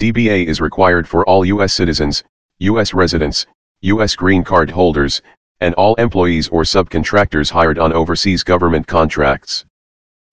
[0.00, 1.72] DBA is required for all U.S.
[1.72, 2.24] citizens,
[2.58, 2.92] U.S.
[2.92, 3.46] residents,
[3.82, 4.16] U.S.
[4.16, 5.22] green card holders,
[5.60, 9.64] and all employees or subcontractors hired on overseas government contracts.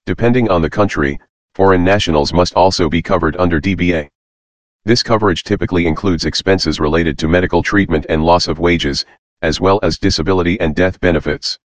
[0.07, 1.19] Depending on the country,
[1.53, 4.09] foreign nationals must also be covered under DBA.
[4.85, 9.05] This coverage typically includes expenses related to medical treatment and loss of wages,
[9.41, 11.59] as well as disability and death benefits.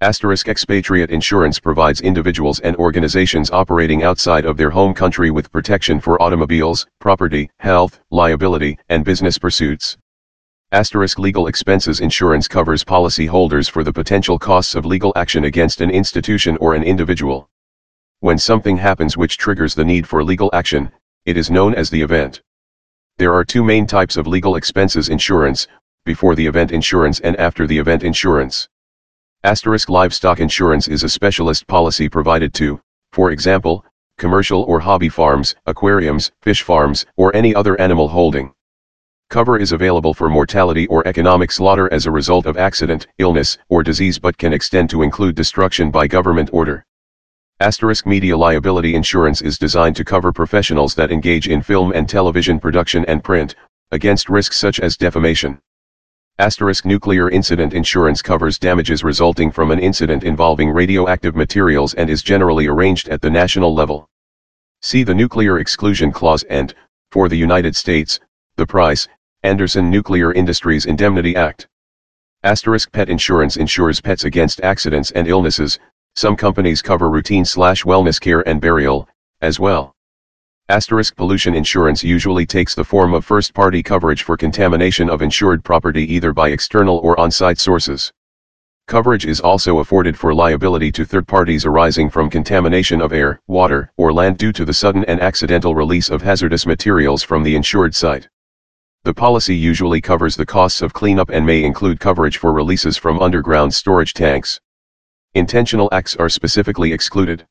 [0.00, 6.00] Asterisk expatriate insurance provides individuals and organizations operating outside of their home country with protection
[6.00, 9.96] for automobiles, property, health, liability, and business pursuits.
[10.70, 15.90] Asterisk legal expenses insurance covers policyholders for the potential costs of legal action against an
[15.90, 17.48] institution or an individual.
[18.20, 20.92] When something happens which triggers the need for legal action,
[21.26, 22.40] it is known as the event.
[23.18, 25.66] There are two main types of legal expenses insurance,
[26.04, 28.68] before the event insurance and after the event insurance.
[29.42, 33.84] Asterisk livestock insurance is a specialist policy provided to, for example,
[34.18, 38.52] commercial or hobby farms, aquariums, fish farms, or any other animal holding.
[39.28, 43.82] Cover is available for mortality or economic slaughter as a result of accident, illness, or
[43.82, 46.86] disease but can extend to include destruction by government order.
[47.60, 52.60] Asterisk media liability insurance is designed to cover professionals that engage in film and television
[52.60, 53.54] production and print,
[53.92, 55.58] against risks such as defamation.
[56.38, 62.22] Asterisk nuclear incident insurance covers damages resulting from an incident involving radioactive materials and is
[62.22, 64.06] generally arranged at the national level.
[64.82, 66.74] See the Nuclear Exclusion Clause and,
[67.10, 68.20] for the United States,
[68.56, 69.08] the Price,
[69.44, 71.68] Anderson Nuclear Industries Indemnity Act.
[72.42, 75.78] Asterisk pet insurance insures pets against accidents and illnesses,
[76.16, 79.06] some companies cover routine slash wellness care and burial,
[79.42, 79.94] as well.
[80.70, 86.10] Asterisk pollution insurance usually takes the form of first-party coverage for contamination of insured property
[86.12, 88.10] either by external or on-site sources.
[88.88, 93.92] Coverage is also afforded for liability to third parties arising from contamination of air, water,
[93.98, 97.94] or land due to the sudden and accidental release of hazardous materials from the insured
[97.94, 98.26] site.
[99.04, 103.20] The policy usually covers the costs of cleanup and may include coverage for releases from
[103.20, 104.60] underground storage tanks.
[105.36, 107.46] Intentional acts are specifically excluded.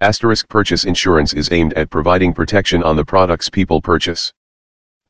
[0.00, 4.32] Asterisk purchase insurance is aimed at providing protection on the products people purchase.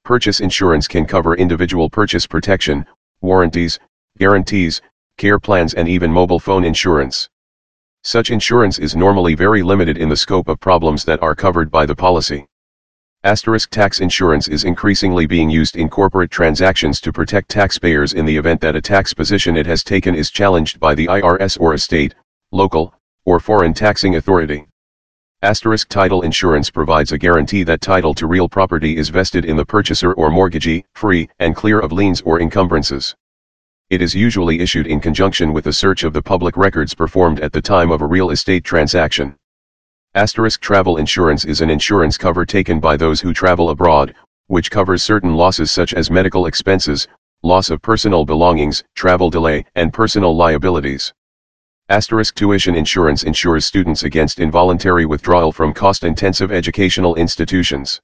[0.02, 2.84] Purchase insurance can cover individual purchase protection,
[3.22, 3.78] warranties,
[4.18, 4.82] guarantees,
[5.16, 7.30] care plans and even mobile phone insurance.
[8.02, 11.86] Such insurance is normally very limited in the scope of problems that are covered by
[11.86, 12.46] the policy.
[13.24, 18.36] Asterisk tax insurance is increasingly being used in corporate transactions to protect taxpayers in the
[18.36, 21.78] event that a tax position it has taken is challenged by the IRS or a
[21.78, 22.14] state,
[22.52, 22.92] local,
[23.24, 24.66] or foreign taxing authority.
[25.40, 29.64] Asterisk title insurance provides a guarantee that title to real property is vested in the
[29.64, 33.14] purchaser or mortgagee, free and clear of liens or encumbrances.
[33.88, 37.54] It is usually issued in conjunction with a search of the public records performed at
[37.54, 39.34] the time of a real estate transaction.
[40.16, 44.14] Asterisk travel insurance is an insurance cover taken by those who travel abroad,
[44.46, 47.08] which covers certain losses such as medical expenses,
[47.42, 51.12] loss of personal belongings, travel delay, and personal liabilities.
[51.88, 58.00] Asterisk tuition insurance insures students against involuntary withdrawal from cost-intensive educational institutions.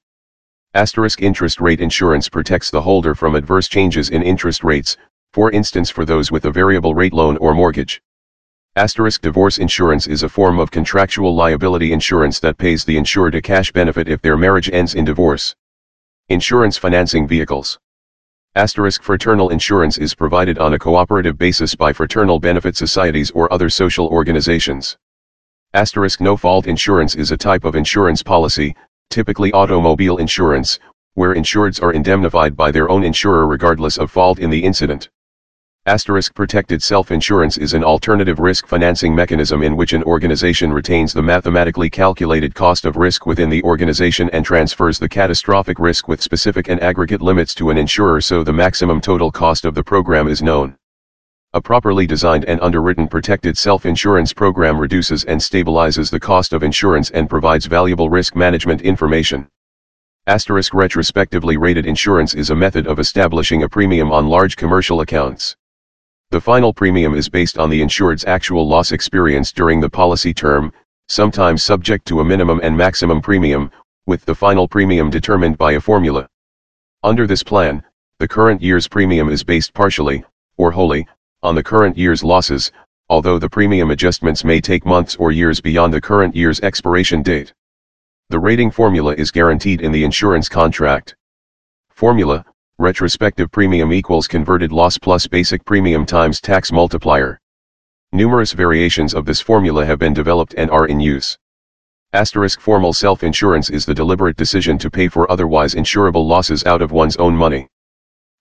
[0.73, 4.97] Asterisk interest rate insurance protects the holder from adverse changes in interest rates,
[5.31, 8.01] for instance for those with a variable rate loan or mortgage.
[8.77, 13.41] Asterisk divorce insurance is a form of contractual liability insurance that pays the insured a
[13.41, 15.53] cash benefit if their marriage ends in divorce.
[16.29, 17.77] Insurance financing vehicles.
[18.55, 23.69] Asterisk fraternal insurance is provided on a cooperative basis by fraternal benefit societies or other
[23.69, 24.97] social organizations.
[25.73, 28.73] Asterisk no-fault insurance is a type of insurance policy,
[29.09, 30.79] typically automobile insurance,
[31.15, 35.09] where insureds are indemnified by their own insurer regardless of fault in the incident.
[35.87, 41.23] Asterisk protected self-insurance is an alternative risk financing mechanism in which an organization retains the
[41.23, 46.69] mathematically calculated cost of risk within the organization and transfers the catastrophic risk with specific
[46.69, 50.43] and aggregate limits to an insurer so the maximum total cost of the program is
[50.43, 50.75] known.
[51.53, 57.09] A properly designed and underwritten protected self-insurance program reduces and stabilizes the cost of insurance
[57.09, 59.47] and provides valuable risk management information.
[60.27, 65.55] Asterisk retrospectively rated insurance is a method of establishing a premium on large commercial accounts.
[66.31, 70.71] The final premium is based on the insured's actual loss experience during the policy term,
[71.09, 73.69] sometimes subject to a minimum and maximum premium,
[74.05, 76.29] with the final premium determined by a formula.
[77.03, 77.83] Under this plan,
[78.19, 80.23] the current year's premium is based partially,
[80.55, 81.05] or wholly,
[81.43, 82.71] on the current year's losses,
[83.09, 87.53] although the premium adjustments may take months or years beyond the current year's expiration date.
[88.29, 91.13] The rating formula is guaranteed in the insurance contract.
[91.89, 92.45] Formula,
[92.81, 97.39] retrospective premium equals converted loss plus basic premium times tax multiplier.
[98.11, 101.37] Numerous variations of this formula have been developed and are in use.
[102.13, 106.91] Asterisk formal self-insurance is the deliberate decision to pay for otherwise insurable losses out of
[106.91, 107.67] one's own money.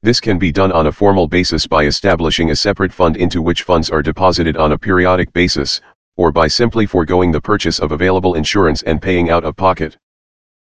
[0.03, 3.65] This can be done on a formal basis by establishing a separate fund into which
[3.65, 5.83] funds are deposited on a periodic basis,
[6.17, 9.99] or by simply foregoing the purchase of available insurance and paying out of pocket.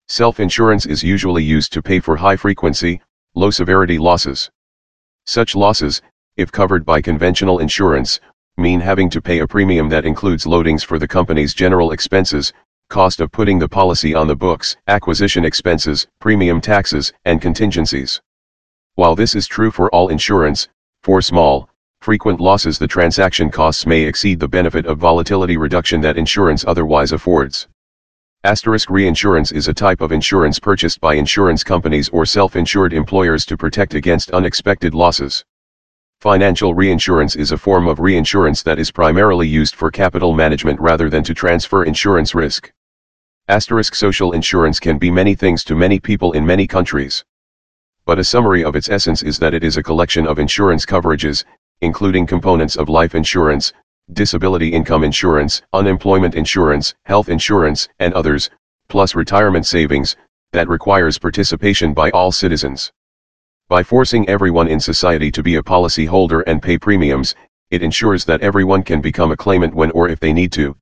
[0.06, 3.00] Self-insurance is usually used to pay for high-frequency,
[3.34, 4.50] low-severity losses.
[5.26, 6.00] Such losses,
[6.36, 8.20] if covered by conventional insurance,
[8.56, 12.52] mean having to pay a premium that includes loadings for the company's general expenses,
[12.88, 18.20] cost of putting the policy on the books, acquisition expenses, premium taxes, and contingencies.
[18.94, 20.68] While this is true for all insurance,
[21.02, 21.68] for small,
[22.00, 27.10] frequent losses the transaction costs may exceed the benefit of volatility reduction that insurance otherwise
[27.10, 27.66] affords.
[28.44, 33.56] Asterisk reinsurance is a type of insurance purchased by insurance companies or self-insured employers to
[33.56, 35.44] protect against unexpected losses.
[36.20, 41.08] Financial reinsurance is a form of reinsurance that is primarily used for capital management rather
[41.08, 42.70] than to transfer insurance risk.
[43.48, 47.24] Asterisk social insurance can be many things to many people in many countries
[48.06, 51.44] but a summary of its essence is that it is a collection of insurance coverages,
[51.80, 53.72] including components of life insurance,
[54.12, 58.50] disability income insurance, unemployment insurance, health insurance, and others,
[58.88, 60.16] plus retirement savings,
[60.52, 62.92] that requires participation by all citizens.
[63.68, 67.34] By forcing everyone in society to be a policy holder and pay premiums,
[67.70, 70.76] it ensures that everyone can become a claimant when or if they need to,